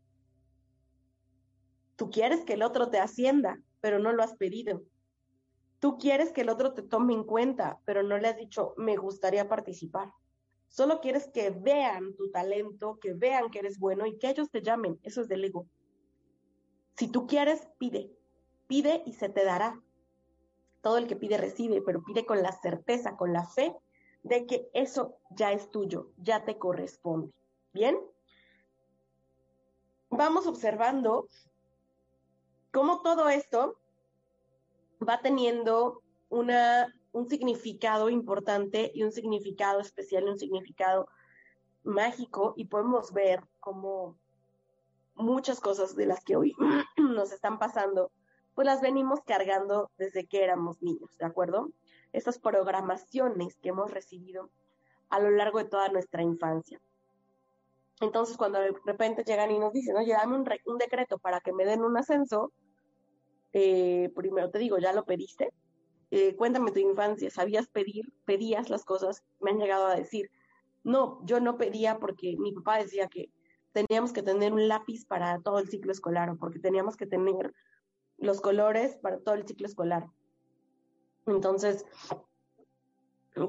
Tú 1.97 2.11
quieres 2.11 2.45
que 2.45 2.55
el 2.55 2.63
otro 2.63 2.91
te 2.91 2.99
ascienda, 2.99 3.61
pero 3.81 3.99
no 3.99 4.13
lo 4.13 4.23
has 4.23 4.35
pedido. 4.35 4.83
Tú 5.79 5.99
quieres 5.99 6.33
que 6.33 6.43
el 6.43 6.49
otro 6.49 6.75
te 6.75 6.83
tome 6.83 7.15
en 7.15 7.25
cuenta, 7.25 7.81
pero 7.85 8.03
no 8.03 8.19
le 8.19 8.29
has 8.29 8.37
dicho, 8.37 8.75
me 8.77 8.97
gustaría 8.97 9.49
participar. 9.49 10.13
Solo 10.69 11.01
quieres 11.01 11.29
que 11.29 11.51
vean 11.51 12.15
tu 12.17 12.31
talento, 12.31 12.99
que 13.01 13.15
vean 13.15 13.51
que 13.51 13.59
eres 13.59 13.79
bueno 13.79 14.07
y 14.07 14.19
que 14.19 14.31
ellos 14.31 14.51
te 14.51 14.63
llamen. 14.63 14.99
Eso 15.03 15.21
es 15.23 15.29
del 15.29 15.45
ego. 15.45 15.67
Si 16.97 17.09
tú 17.09 17.27
quieres, 17.27 17.69
pide. 17.79 18.11
Pide 18.67 19.03
y 19.07 19.15
se 19.15 19.29
te 19.29 19.45
dará. 19.45 19.83
Todo 20.81 20.99
el 20.99 21.07
que 21.07 21.17
pide 21.17 21.37
recibe, 21.37 21.83
pero 21.83 22.03
pide 22.03 22.25
con 22.25 22.43
la 22.43 22.53
certeza, 22.53 23.17
con 23.17 23.33
la 23.33 23.45
fe 23.47 23.75
de 24.23 24.47
que 24.47 24.70
eso 24.73 25.18
ya 25.31 25.53
es 25.53 25.70
tuyo, 25.70 26.11
ya 26.16 26.45
te 26.45 26.59
corresponde. 26.59 27.33
¿Bien? 27.73 27.99
Vamos 30.11 30.47
observando 30.47 31.27
cómo 32.70 33.03
todo 33.03 33.29
esto 33.29 33.79
va 35.07 35.20
teniendo 35.20 36.03
una, 36.29 36.95
un 37.12 37.29
significado 37.29 38.11
importante 38.11 38.91
y 38.95 39.03
un 39.03 39.12
significado 39.12 39.81
especial 39.81 40.25
y 40.25 40.31
un 40.31 40.39
significado 40.39 41.09
mágico 41.83 42.55
y 42.57 42.66
podemos 42.66 43.12
ver 43.12 43.43
cómo 43.61 44.18
muchas 45.14 45.61
cosas 45.61 45.97
de 45.97 46.07
las 46.07 46.23
que 46.25 46.37
hoy 46.37 46.55
nos 46.97 47.33
están 47.33 47.59
pasando, 47.59 48.12
pues 48.55 48.66
las 48.66 48.81
venimos 48.81 49.20
cargando 49.25 49.91
desde 49.97 50.27
que 50.27 50.45
éramos 50.45 50.83
niños, 50.83 51.16
¿de 51.18 51.27
acuerdo? 51.27 51.70
Esas 52.13 52.39
programaciones 52.39 53.57
que 53.57 53.71
hemos 53.71 53.91
recibido 53.91 54.51
a 55.11 55.21
lo 55.21 55.31
largo 55.31 55.59
de 55.59 55.67
toda 55.67 55.89
nuestra 55.89 56.23
infancia. 56.23 56.81
Entonces, 58.01 58.37
cuando 58.37 58.59
de 58.59 58.75
repente 58.85 59.25
llegan 59.25 59.51
y 59.51 59.59
nos 59.59 59.73
dicen, 59.73 59.97
oye, 59.97 60.13
dame 60.13 60.37
un, 60.37 60.79
decreto 60.79 61.19
para 61.19 61.41
que 61.41 61.53
me 61.53 61.65
den 61.65 61.83
un 61.83 61.97
ascenso, 61.97 62.53
eh, 63.53 64.11
primero 64.17 64.51
te 64.51 64.59
digo, 64.59 64.79
¿ya 64.79 64.93
lo 64.93 65.05
pediste? 65.05 65.53
Eh, 66.11 66.35
cuéntame 66.37 66.73
tu 66.73 66.81
infancia, 66.81 67.31
¿sabías 67.31 67.69
pedir? 67.69 68.13
¿Pedías 68.25 68.71
las 68.71 68.85
cosas? 68.85 69.23
Me 69.41 69.51
han 69.51 69.59
llegado 69.59 69.87
a 69.87 69.95
decir, 69.95 70.31
no, 70.85 71.25
yo 71.25 71.41
no 71.41 71.57
pedía 71.57 71.99
porque 71.99 72.37
mi 72.39 72.53
papá 72.53 72.79
decía 72.79 73.09
que 73.09 73.31
teníamos 73.73 74.13
que 74.13 74.23
tener 74.23 74.53
un 74.53 74.69
lápiz 74.69 75.07
para 75.07 75.41
todo 75.41 75.59
el 75.59 75.69
ciclo 75.69 75.93
escolar 75.93 76.29
o 76.31 76.37
porque 76.37 76.59
teníamos 76.59 76.97
que 76.97 77.07
tener 77.07 77.55
los 78.19 78.41
colores 78.41 78.97
para 78.97 79.21
todo 79.21 79.35
el 79.35 79.47
ciclo 79.47 79.67
escolar. 79.67 80.07
Entonces, 81.27 81.85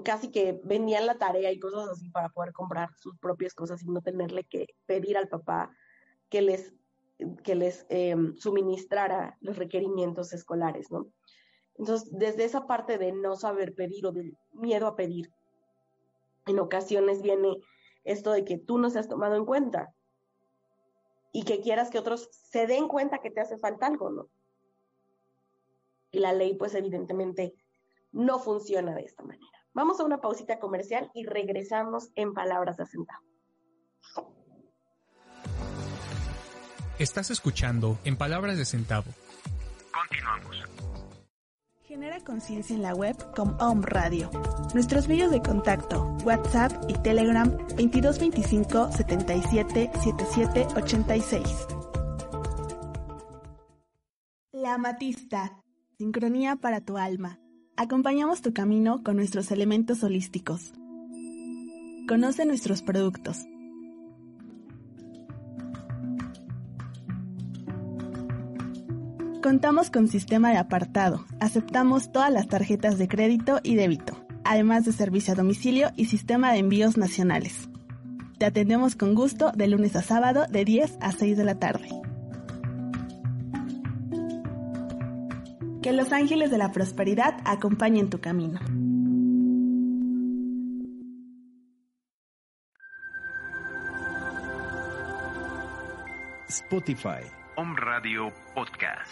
casi 0.03 0.31
que 0.31 0.59
vendían 0.63 1.05
la 1.05 1.17
tarea 1.17 1.51
y 1.51 1.59
cosas 1.59 1.89
así 1.89 2.09
para 2.09 2.29
poder 2.29 2.53
comprar 2.53 2.89
sus 2.97 3.17
propias 3.17 3.53
cosas 3.53 3.83
y 3.83 3.87
no 3.87 4.01
tenerle 4.01 4.43
que 4.45 4.67
pedir 4.85 5.17
al 5.17 5.27
papá 5.27 5.75
que 6.29 6.41
les, 6.41 6.73
que 7.43 7.55
les 7.55 7.85
em, 7.89 8.35
suministrara 8.37 9.37
los 9.41 9.57
requerimientos 9.57 10.33
escolares, 10.33 10.91
¿no? 10.91 11.07
Entonces, 11.75 12.09
desde 12.11 12.45
esa 12.45 12.67
parte 12.67 12.97
de 12.97 13.11
no 13.11 13.35
saber 13.35 13.73
pedir 13.73 14.05
o 14.05 14.11
del 14.11 14.37
miedo 14.53 14.87
a 14.87 14.95
pedir, 14.95 15.31
en 16.45 16.59
ocasiones 16.59 17.21
viene 17.21 17.57
esto 18.03 18.31
de 18.31 18.45
que 18.45 18.57
tú 18.57 18.77
no 18.77 18.89
seas 18.89 19.07
tomado 19.07 19.35
en 19.35 19.45
cuenta 19.45 19.93
y 21.31 21.43
que 21.43 21.61
quieras 21.61 21.89
que 21.89 21.99
otros 21.99 22.29
se 22.31 22.67
den 22.67 22.87
cuenta 22.87 23.19
que 23.19 23.31
te 23.31 23.41
hace 23.41 23.57
falta 23.57 23.87
algo, 23.87 24.11
¿no? 24.11 24.29
Y 26.11 26.19
la 26.19 26.31
ley, 26.31 26.53
pues 26.55 26.75
evidentemente, 26.75 27.55
no 28.13 28.39
funciona 28.39 28.95
de 28.95 29.01
esta 29.01 29.23
manera. 29.23 29.45
Vamos 29.73 29.99
a 29.99 30.05
una 30.05 30.21
pausita 30.21 30.59
comercial 30.59 31.11
y 31.13 31.25
regresamos 31.25 32.11
en 32.15 32.33
Palabras 32.33 32.77
de 32.77 32.85
Centavo. 32.85 33.23
Estás 36.99 37.31
escuchando 37.31 37.97
en 38.05 38.15
Palabras 38.15 38.57
de 38.57 38.65
Centavo. 38.65 39.11
Continuamos. 39.91 40.63
Genera 41.81 42.19
conciencia 42.21 42.75
en 42.75 42.81
la 42.81 42.93
web 42.93 43.15
con 43.35 43.59
Om 43.59 43.81
Radio. 43.83 44.29
Nuestros 44.73 45.07
medios 45.07 45.31
de 45.31 45.41
contacto, 45.41 46.17
WhatsApp 46.23 46.71
y 46.87 46.93
Telegram 47.01 47.49
2225 47.49 48.91
77 48.91 49.91
77 50.01 50.67
86. 50.75 51.67
La 54.51 54.77
Matista. 54.77 55.59
Sincronía 55.97 56.55
para 56.55 56.81
tu 56.81 56.97
alma. 56.97 57.42
Acompañamos 57.75 58.43
tu 58.43 58.53
camino 58.53 59.01
con 59.01 59.15
nuestros 59.15 59.51
elementos 59.51 60.03
holísticos. 60.03 60.73
Conoce 62.07 62.45
nuestros 62.45 62.83
productos. 62.83 63.47
Contamos 69.41 69.89
con 69.89 70.07
sistema 70.07 70.51
de 70.51 70.57
apartado. 70.57 71.25
Aceptamos 71.39 72.11
todas 72.11 72.31
las 72.31 72.47
tarjetas 72.47 72.99
de 72.99 73.07
crédito 73.07 73.59
y 73.63 73.73
débito, 73.73 74.23
además 74.43 74.85
de 74.85 74.91
servicio 74.91 75.33
a 75.33 75.35
domicilio 75.35 75.89
y 75.95 76.05
sistema 76.05 76.53
de 76.53 76.59
envíos 76.59 76.95
nacionales. 76.95 77.69
Te 78.37 78.45
atendemos 78.45 78.95
con 78.95 79.15
gusto 79.15 79.51
de 79.51 79.67
lunes 79.67 79.95
a 79.95 80.03
sábado 80.03 80.45
de 80.47 80.63
10 80.63 80.97
a 81.01 81.11
6 81.11 81.37
de 81.37 81.43
la 81.43 81.55
tarde. 81.55 82.02
Que 85.83 85.91
los 85.91 86.13
ángeles 86.13 86.49
de 86.49 86.57
la 86.57 86.71
prosperidad 86.71 87.41
acompañen 87.43 88.09
tu 88.09 88.21
camino. 88.21 88.61
Spotify. 96.47 97.27
Home 97.57 97.75
Radio 97.75 98.31
Podcast. 98.55 99.11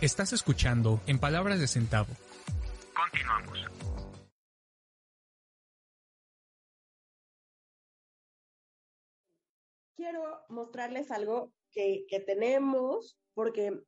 Estás 0.00 0.32
escuchando 0.32 1.00
en 1.06 1.20
Palabras 1.20 1.60
de 1.60 1.68
Centavo. 1.68 2.16
Continuamos. 2.94 3.87
Quiero 9.98 10.22
mostrarles 10.48 11.10
algo 11.10 11.52
que, 11.72 12.06
tenemos, 12.24 13.18
porque 13.34 13.82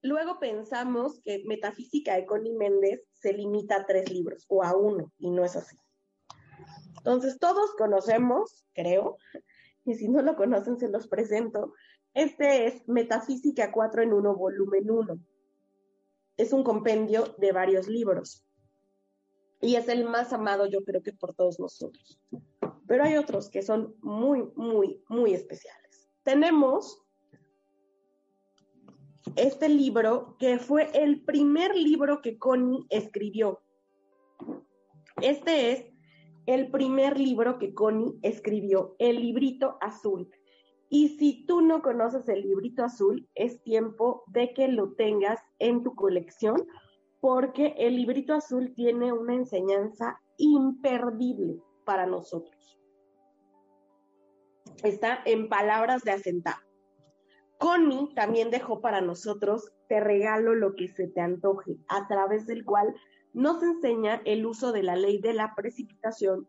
luego 0.00 0.40
pensamos 0.40 1.20
que 1.22 1.42
Metafísica 1.46 2.16
de 2.16 2.24
Connie 2.24 2.54
Méndez 2.54 3.02
se 3.12 3.34
limita 3.34 3.76
a 3.76 3.86
tres 3.86 4.10
libros 4.10 4.46
o 4.48 4.64
a 4.64 4.74
uno, 4.74 5.12
y 5.18 5.30
no 5.30 5.44
es 5.44 5.54
así. 5.54 5.76
Entonces, 6.96 7.38
todos 7.38 7.74
conocemos, 7.76 8.64
creo, 8.72 9.18
y 9.84 9.94
si 9.96 10.08
no 10.08 10.22
lo 10.22 10.34
conocen, 10.34 10.78
se 10.78 10.88
los 10.88 11.08
presento. 11.08 11.74
Este 12.14 12.66
es 12.66 12.88
Metafísica 12.88 13.72
4 13.72 14.02
en 14.02 14.14
1, 14.14 14.34
volumen 14.34 14.90
1. 14.90 15.18
Es 16.38 16.54
un 16.54 16.64
compendio 16.64 17.34
de 17.36 17.52
varios 17.52 17.86
libros. 17.86 18.46
Y 19.60 19.76
es 19.76 19.88
el 19.88 20.04
más 20.04 20.32
amado, 20.32 20.64
yo 20.64 20.82
creo 20.84 21.02
que 21.02 21.12
por 21.12 21.34
todos 21.34 21.60
nosotros. 21.60 22.18
Pero 22.90 23.04
hay 23.04 23.16
otros 23.18 23.48
que 23.48 23.62
son 23.62 23.94
muy, 24.02 24.50
muy, 24.56 25.00
muy 25.08 25.32
especiales. 25.32 26.10
Tenemos 26.24 27.00
este 29.36 29.68
libro 29.68 30.34
que 30.40 30.58
fue 30.58 30.90
el 30.92 31.22
primer 31.24 31.76
libro 31.76 32.20
que 32.20 32.36
Connie 32.36 32.84
escribió. 32.90 33.60
Este 35.22 35.70
es 35.70 35.86
el 36.46 36.72
primer 36.72 37.16
libro 37.20 37.60
que 37.60 37.74
Connie 37.74 38.18
escribió, 38.22 38.96
El 38.98 39.20
librito 39.20 39.78
azul. 39.80 40.28
Y 40.88 41.10
si 41.10 41.46
tú 41.46 41.60
no 41.60 41.82
conoces 41.82 42.28
el 42.28 42.42
librito 42.42 42.82
azul, 42.82 43.28
es 43.36 43.62
tiempo 43.62 44.24
de 44.26 44.52
que 44.52 44.66
lo 44.66 44.94
tengas 44.94 45.38
en 45.60 45.84
tu 45.84 45.94
colección, 45.94 46.66
porque 47.20 47.72
el 47.78 47.94
librito 47.94 48.34
azul 48.34 48.74
tiene 48.74 49.12
una 49.12 49.36
enseñanza 49.36 50.20
imperdible 50.38 51.62
para 51.84 52.04
nosotros. 52.04 52.79
Está 54.82 55.20
en 55.24 55.48
palabras 55.48 56.02
de 56.02 56.12
asentar. 56.12 56.56
Connie 57.58 58.14
también 58.14 58.50
dejó 58.50 58.80
para 58.80 59.02
nosotros 59.02 59.70
Te 59.88 60.00
regalo 60.00 60.54
lo 60.54 60.74
que 60.74 60.88
se 60.88 61.08
te 61.08 61.20
antoje, 61.20 61.76
a 61.88 62.08
través 62.08 62.46
del 62.46 62.64
cual 62.64 62.94
nos 63.32 63.62
enseña 63.62 64.22
el 64.24 64.46
uso 64.46 64.72
de 64.72 64.82
la 64.82 64.96
ley 64.96 65.20
de 65.20 65.34
la 65.34 65.54
precipitación, 65.54 66.48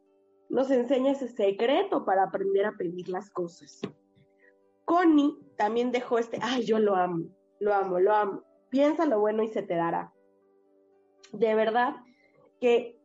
nos 0.49 0.71
enseña 0.71 1.11
ese 1.11 1.29
secreto 1.29 2.05
para 2.05 2.23
aprender 2.23 2.65
a 2.65 2.75
pedir 2.77 3.07
las 3.09 3.29
cosas. 3.29 3.82
Connie 4.86 5.38
también 5.57 5.91
dejó 5.91 6.17
este, 6.17 6.39
ay, 6.41 6.65
yo 6.65 6.79
lo 6.79 6.95
amo, 6.95 7.25
lo 7.59 7.73
amo, 7.73 7.99
lo 7.99 8.13
amo. 8.13 8.43
Piensa 8.69 9.05
lo 9.05 9.19
bueno 9.19 9.43
y 9.43 9.47
se 9.47 9.61
te 9.61 9.75
dará. 9.75 10.13
De 11.32 11.55
verdad 11.55 11.95
que 12.59 12.99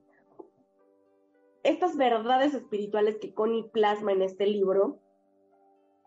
estas 1.63 1.97
verdades 1.97 2.55
espirituales 2.55 3.19
que 3.19 3.35
Connie 3.35 3.69
plasma 3.73 4.13
en 4.13 4.23
este 4.23 4.47
libro 4.47 5.01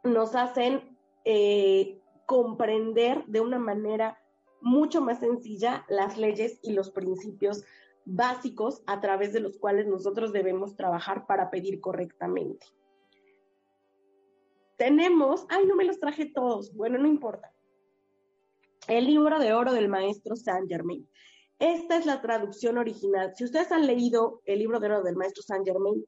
nos 0.03 0.35
hacen 0.35 0.97
eh, 1.25 1.99
comprender 2.25 3.25
de 3.25 3.41
una 3.41 3.59
manera 3.59 4.19
mucho 4.61 5.01
más 5.01 5.19
sencilla 5.19 5.85
las 5.89 6.17
leyes 6.17 6.59
y 6.61 6.73
los 6.73 6.91
principios 6.91 7.63
básicos 8.05 8.81
a 8.87 8.99
través 8.99 9.33
de 9.33 9.39
los 9.39 9.57
cuales 9.57 9.87
nosotros 9.87 10.33
debemos 10.33 10.75
trabajar 10.75 11.25
para 11.27 11.49
pedir 11.49 11.79
correctamente. 11.79 12.65
Tenemos, 14.77 15.45
ay, 15.49 15.65
no 15.65 15.75
me 15.75 15.85
los 15.85 15.99
traje 15.99 16.25
todos, 16.25 16.73
bueno, 16.73 16.97
no 16.97 17.07
importa. 17.07 17.53
El 18.87 19.05
libro 19.05 19.39
de 19.39 19.53
oro 19.53 19.73
del 19.73 19.89
maestro 19.89 20.35
Saint 20.35 20.69
Germain. 20.69 21.07
Esta 21.59 21.97
es 21.97 22.05
la 22.05 22.21
traducción 22.21 22.77
original. 22.77 23.33
Si 23.35 23.43
ustedes 23.43 23.71
han 23.71 23.85
leído 23.85 24.41
el 24.45 24.59
libro 24.59 24.79
de 24.79 24.87
oro 24.87 25.03
del 25.03 25.17
maestro 25.17 25.43
Saint 25.43 25.65
Germain 25.65 26.03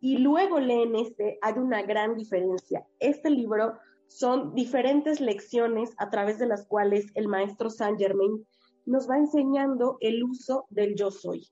y 0.00 0.18
luego 0.18 0.60
leen 0.60 0.94
este, 0.96 1.38
hay 1.42 1.54
una 1.54 1.82
gran 1.82 2.16
diferencia. 2.16 2.86
Este 3.00 3.30
libro 3.30 3.78
son 4.06 4.54
diferentes 4.54 5.20
lecciones 5.20 5.94
a 5.98 6.10
través 6.10 6.38
de 6.38 6.46
las 6.46 6.66
cuales 6.66 7.06
el 7.14 7.28
maestro 7.28 7.70
Saint 7.70 7.98
Germain 7.98 8.46
nos 8.84 9.08
va 9.10 9.16
enseñando 9.16 9.98
el 10.00 10.22
uso 10.22 10.66
del 10.70 10.94
yo 10.94 11.10
soy. 11.10 11.48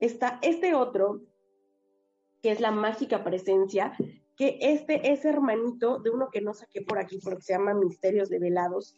Está 0.00 0.38
este 0.42 0.74
otro, 0.74 1.20
que 2.42 2.50
es 2.50 2.60
la 2.60 2.70
mágica 2.70 3.22
presencia, 3.22 3.92
que 4.36 4.58
este 4.60 5.12
es 5.12 5.24
hermanito 5.24 5.98
de 6.00 6.10
uno 6.10 6.28
que 6.32 6.40
no 6.40 6.54
saqué 6.54 6.82
por 6.82 6.98
aquí 6.98 7.18
porque 7.22 7.42
se 7.42 7.52
llama 7.52 7.74
Misterios 7.74 8.30
Develados 8.30 8.96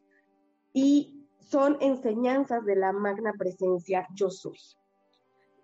y 0.73 1.27
son 1.41 1.77
enseñanzas 1.81 2.65
de 2.65 2.77
la 2.77 2.93
magna 2.93 3.35
presencia 3.37 4.07
yo 4.15 4.31
soy. 4.31 4.59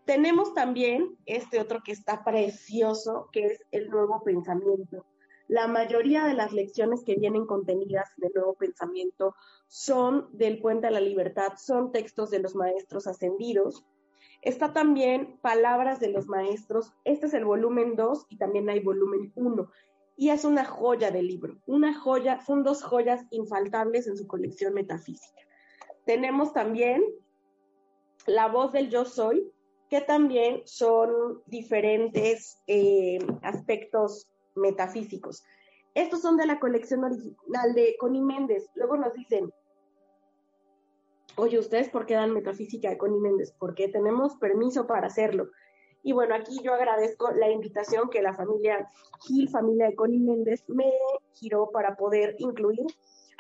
Tenemos 0.09 0.55
también 0.55 1.19
este 1.27 1.61
otro 1.61 1.83
que 1.85 1.93
está 1.93 2.25
precioso, 2.25 3.29
que 3.31 3.45
es 3.45 3.63
el 3.73 3.91
nuevo 3.91 4.23
pensamiento. 4.25 5.05
La 5.49 5.69
mayoría 5.69 6.25
de 6.25 6.33
las 6.33 6.55
lecciones 6.55 7.05
que 7.05 7.17
vienen 7.17 7.45
contenidas 7.45 8.09
del 8.17 8.33
nuevo 8.35 8.55
pensamiento 8.55 9.35
son 9.67 10.31
del 10.33 10.63
Puente 10.63 10.87
a 10.87 10.91
la 10.91 11.01
Libertad, 11.01 11.53
son 11.59 11.93
textos 11.93 12.31
de 12.31 12.39
los 12.39 12.55
maestros 12.55 13.07
ascendidos, 13.07 13.85
Está 14.41 14.73
también 14.73 15.37
Palabras 15.43 16.01
de 16.01 16.09
los 16.09 16.27
Maestros. 16.27 16.95
Este 17.05 17.27
es 17.27 17.35
el 17.35 17.45
volumen 17.45 17.95
2 17.95 18.29
y 18.31 18.39
también 18.39 18.71
hay 18.71 18.81
volumen 18.81 19.31
1. 19.35 19.71
Y 20.17 20.31
es 20.31 20.47
una 20.47 20.65
joya 20.65 21.11
de 21.11 21.23
libro. 21.23 21.59
Una 21.67 21.93
joya, 21.93 22.41
son 22.47 22.63
dos 22.63 22.83
joyas 22.83 23.27
infaltables 23.31 24.07
en 24.07 24.17
su 24.17 24.27
colección 24.27 24.73
metafísica. 24.73 25.43
Tenemos 26.07 26.55
también 26.55 27.05
La 28.27 28.47
voz 28.47 28.73
del 28.73 28.89
yo 28.89 29.05
soy, 29.05 29.53
que 29.89 30.01
también 30.01 30.63
son 30.65 31.43
diferentes 31.47 32.59
eh, 32.67 33.19
aspectos 33.43 34.29
metafísicos. 34.55 35.45
Estos 35.95 36.21
son 36.21 36.37
de 36.37 36.47
la 36.47 36.61
colección 36.61 37.05
original 37.05 37.75
de 37.75 37.97
Connie 37.99 38.23
Méndez. 38.23 38.69
Luego 38.75 38.97
nos 38.97 39.15
dicen, 39.15 39.53
oye, 41.37 41.59
¿ustedes 41.59 41.89
por 41.89 42.07
qué 42.07 42.15
dan 42.15 42.33
metafísica 42.33 42.91
de 42.91 42.99
Connie 42.99 43.21
Méndez? 43.21 43.55
Porque 43.59 43.89
tenemos 43.89 44.37
permiso 44.37 44.87
para 44.87 45.07
hacerlo. 45.07 45.49
Y 46.03 46.13
bueno, 46.13 46.35
aquí 46.35 46.61
yo 46.63 46.75
agradezco 46.75 47.33
la 47.33 47.51
invitación 47.51 48.11
que 48.11 48.23
la 48.23 48.35
familia 48.35 48.87
Gil, 49.27 49.49
familia 49.49 49.87
de 49.87 49.97
Connie 49.97 50.21
Méndez, 50.21 50.65
me 50.69 50.93
giró 51.33 51.71
para 51.71 51.97
poder 51.97 52.37
incluir 52.39 52.87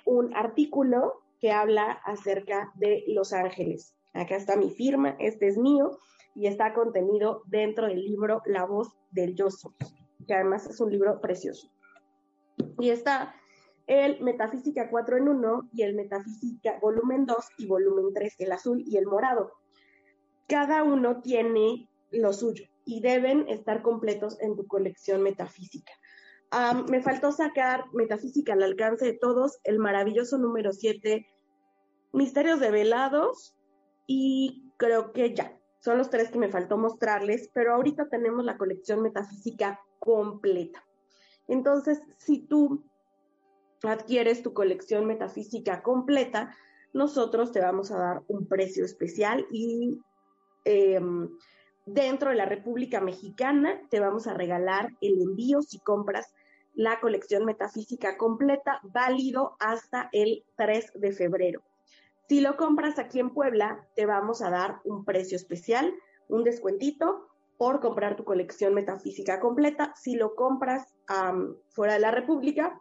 un 0.05 0.35
artículo 0.35 1.23
que 1.41 1.53
habla 1.53 1.93
acerca 2.05 2.73
de 2.75 3.05
Los 3.07 3.33
Ángeles. 3.33 3.95
Acá 4.15 4.37
está 4.37 4.57
mi 4.57 4.71
firma, 4.71 5.15
este 5.21 5.47
es 5.47 5.57
mío 5.57 5.99
y 6.39 6.47
está 6.47 6.73
contenido 6.73 7.43
dentro 7.47 7.89
del 7.89 8.05
libro 8.05 8.43
La 8.47 8.65
voz 8.65 8.95
del 9.11 9.35
yo 9.35 9.49
que 10.27 10.35
además 10.35 10.67
es 10.67 10.81
un 10.81 10.93
libro 10.93 11.21
precioso. 11.21 11.69
Y 12.79 12.91
está 12.91 13.35
el 13.89 14.21
Metafísica 14.21 14.89
4 14.89 15.17
en 15.17 15.29
1 15.29 15.71
y 15.73 15.83
el 15.83 15.95
Metafísica 15.95 16.79
volumen 16.81 17.27
2 17.27 17.37
y 17.59 17.67
volumen 17.67 18.15
3, 18.15 18.37
el 18.39 18.53
azul 18.53 18.85
y 18.87 18.99
el 18.99 19.07
morado. 19.07 19.53
Cada 20.47 20.85
uno 20.85 21.23
tiene 21.23 21.89
lo 22.13 22.33
suyo 22.33 22.67
y 22.85 23.01
deben 23.01 23.49
estar 23.49 23.83
completos 23.83 24.41
en 24.41 24.55
tu 24.55 24.65
colección 24.69 25.23
metafísica. 25.23 25.93
me 26.89 27.03
faltó 27.03 27.33
sacar 27.33 27.85
Metafísica 27.93 28.53
al 28.53 28.63
alcance 28.63 29.07
de 29.07 29.19
todos, 29.19 29.59
el 29.65 29.81
maravilloso 29.81 30.39
número 30.39 30.73
7, 30.73 31.27
Misterios 32.13 32.61
de 32.61 32.71
Velados 32.71 33.57
y 34.07 34.73
creo 34.77 35.13
que 35.13 35.35
ya, 35.35 35.58
son 35.81 35.99
los 35.99 36.11
tres 36.11 36.31
que 36.31 36.39
me 36.39 36.49
faltó 36.49 36.77
mostrarles, 36.77 37.51
pero 37.53 37.75
ahorita 37.75 38.09
tenemos 38.09 38.45
la 38.45 38.57
colección 38.57 39.03
metafísica 39.03 39.81
completa. 39.99 40.85
Entonces, 41.47 42.01
si 42.19 42.41
tú 42.41 42.85
adquieres 43.83 44.43
tu 44.43 44.53
colección 44.53 45.07
metafísica 45.07 45.83
completa, 45.83 46.55
nosotros 46.93 47.53
te 47.53 47.61
vamos 47.61 47.91
a 47.91 47.99
dar 47.99 48.23
un 48.29 48.47
precio 48.47 48.85
especial 48.85 49.47
y 49.51 49.99
em, 50.65 51.29
dentro 51.87 52.31
de 52.31 52.37
la 52.37 52.47
República 52.47 53.01
Mexicana 53.01 53.81
te 53.89 54.01
vamos 54.01 54.27
a 54.27 54.35
regalar 54.35 54.91
el 55.01 55.21
envío 55.23 55.63
si 55.63 55.79
compras 55.79 56.35
la 56.75 57.01
colección 57.01 57.45
metafísica 57.45 58.17
completa, 58.17 58.81
válido 58.85 59.57
hasta 59.59 60.09
el 60.13 60.45
3 60.57 60.93
de 60.95 61.13
febrero. 61.13 61.63
Si 62.29 62.41
lo 62.43 62.59
compras 62.59 62.99
aquí 62.99 63.21
en 63.21 63.31
Puebla, 63.31 63.89
te 63.97 64.05
vamos 64.05 64.43
a 64.43 64.51
dar 64.51 64.81
un 64.85 65.07
precio 65.07 65.37
especial, 65.37 65.95
un 66.29 66.45
descuentito 66.45 67.27
por 67.57 67.81
comprar 67.81 68.17
tu 68.17 68.25
colección 68.25 68.75
metafísica 68.75 69.41
completa. 69.41 69.95
Si 69.97 70.15
lo 70.15 70.35
compras 70.35 70.95
fuera 71.71 71.95
de 71.95 72.01
la 72.01 72.11
República, 72.11 72.81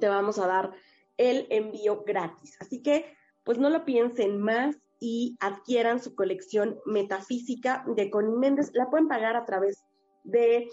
te 0.00 0.08
vamos 0.08 0.38
a 0.38 0.46
dar 0.46 0.72
el 1.18 1.46
envío 1.50 2.04
gratis. 2.04 2.56
Así 2.58 2.82
que, 2.82 3.14
pues 3.44 3.58
no 3.58 3.68
lo 3.68 3.84
piensen 3.84 4.40
más 4.40 4.76
y 4.98 5.36
adquieran 5.40 6.02
su 6.02 6.14
colección 6.14 6.80
metafísica 6.86 7.84
de 7.86 8.10
Connie 8.10 8.38
Méndez. 8.38 8.70
La 8.72 8.88
pueden 8.88 9.08
pagar 9.08 9.36
a 9.36 9.44
través 9.44 9.84
de 10.24 10.70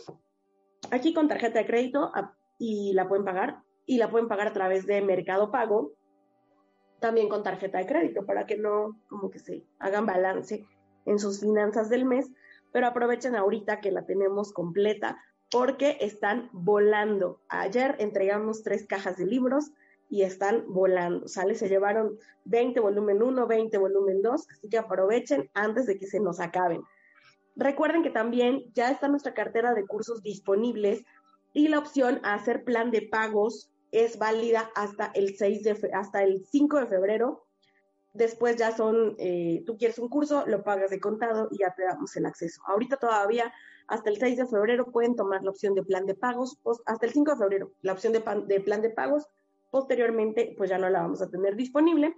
aquí 0.91 1.13
con 1.13 1.27
tarjeta 1.27 1.59
de 1.59 1.67
crédito 1.67 2.09
y 2.57 2.93
la 2.93 3.09
pueden 3.09 3.25
pagar 3.25 3.61
y 3.85 3.97
la 3.97 4.09
pueden 4.09 4.29
pagar 4.29 4.47
a 4.47 4.53
través 4.53 4.85
de 4.85 5.01
Mercado 5.01 5.51
Pago 5.51 5.91
también 7.03 7.27
con 7.27 7.43
tarjeta 7.43 7.79
de 7.79 7.85
crédito 7.85 8.25
para 8.25 8.45
que 8.45 8.57
no 8.57 8.97
como 9.09 9.29
que 9.29 9.37
se 9.37 9.65
hagan 9.77 10.05
balance 10.05 10.65
en 11.05 11.19
sus 11.19 11.41
finanzas 11.41 11.89
del 11.89 12.05
mes, 12.05 12.31
pero 12.71 12.87
aprovechen 12.87 13.35
ahorita 13.35 13.81
que 13.81 13.91
la 13.91 14.05
tenemos 14.05 14.53
completa 14.53 15.17
porque 15.51 15.97
están 15.99 16.49
volando. 16.53 17.41
Ayer 17.49 17.97
entregamos 17.99 18.63
tres 18.63 18.87
cajas 18.87 19.17
de 19.17 19.25
libros 19.25 19.71
y 20.09 20.21
están 20.21 20.63
volando, 20.69 21.27
¿sale? 21.27 21.55
Se 21.55 21.67
llevaron 21.67 22.17
20 22.45 22.79
volumen 22.79 23.21
1, 23.21 23.47
20 23.47 23.77
volumen 23.79 24.21
2, 24.21 24.49
así 24.49 24.69
que 24.69 24.77
aprovechen 24.77 25.51
antes 25.53 25.85
de 25.85 25.99
que 25.99 26.07
se 26.07 26.21
nos 26.21 26.39
acaben. 26.39 26.83
Recuerden 27.57 28.03
que 28.03 28.11
también 28.11 28.63
ya 28.73 28.89
está 28.89 29.09
nuestra 29.09 29.33
cartera 29.33 29.73
de 29.73 29.85
cursos 29.85 30.23
disponibles 30.23 31.03
y 31.51 31.67
la 31.67 31.79
opción 31.79 32.21
a 32.23 32.35
hacer 32.35 32.63
plan 32.63 32.91
de 32.91 33.01
pagos 33.01 33.72
es 33.93 34.17
válida 34.17 34.69
hasta 34.75 35.11
el 35.13 35.37
6 35.37 35.63
de 35.63 35.91
hasta 35.93 36.23
el 36.23 36.45
5 36.45 36.79
de 36.79 36.87
febrero. 36.87 37.45
Después 38.13 38.57
ya 38.57 38.75
son, 38.75 39.15
eh, 39.17 39.63
tú 39.65 39.77
quieres 39.77 39.97
un 39.97 40.09
curso, 40.09 40.43
lo 40.45 40.63
pagas 40.63 40.91
de 40.91 40.99
contado 40.99 41.47
y 41.51 41.59
ya 41.59 41.73
te 41.73 41.83
damos 41.83 42.15
el 42.15 42.25
acceso. 42.25 42.61
Ahorita 42.67 42.97
todavía 42.97 43.51
hasta 43.87 44.09
el 44.09 44.17
6 44.17 44.37
de 44.37 44.47
febrero 44.47 44.91
pueden 44.91 45.15
tomar 45.15 45.43
la 45.43 45.49
opción 45.49 45.73
de 45.73 45.83
plan 45.83 46.05
de 46.05 46.15
pagos, 46.15 46.59
hasta 46.85 47.05
el 47.05 47.13
5 47.13 47.31
de 47.31 47.37
febrero 47.37 47.71
la 47.81 47.93
opción 47.93 48.13
de, 48.13 48.23
de 48.47 48.59
plan 48.59 48.81
de 48.81 48.89
pagos 48.91 49.27
Posteriormente, 49.73 50.53
pues 50.55 50.69
ya 50.69 50.77
no 50.77 50.87
la 50.91 51.01
vamos 51.01 51.23
a 51.23 51.31
tener 51.31 51.55
disponible 51.55 52.15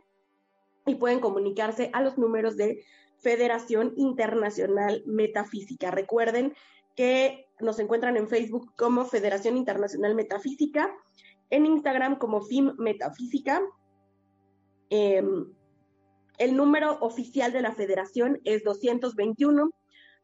y 0.85 0.95
pueden 0.95 1.21
comunicarse 1.21 1.89
a 1.93 2.01
los 2.01 2.17
números 2.17 2.57
de 2.57 2.83
Federación 3.15 3.93
Internacional 3.95 5.03
Metafísica. 5.05 5.89
Recuerden 5.89 6.53
que 6.97 7.47
nos 7.61 7.79
encuentran 7.79 8.17
en 8.17 8.27
Facebook 8.27 8.73
como 8.75 9.05
Federación 9.05 9.55
Internacional 9.55 10.15
Metafísica, 10.15 10.93
en 11.49 11.65
Instagram 11.65 12.17
como 12.17 12.41
FIM 12.41 12.75
Metafísica. 12.77 13.61
Em, 14.89 15.53
el 16.37 16.55
número 16.55 16.99
oficial 16.99 17.51
de 17.51 17.61
la 17.61 17.73
federación 17.73 18.41
es 18.43 18.63
221 18.63 19.71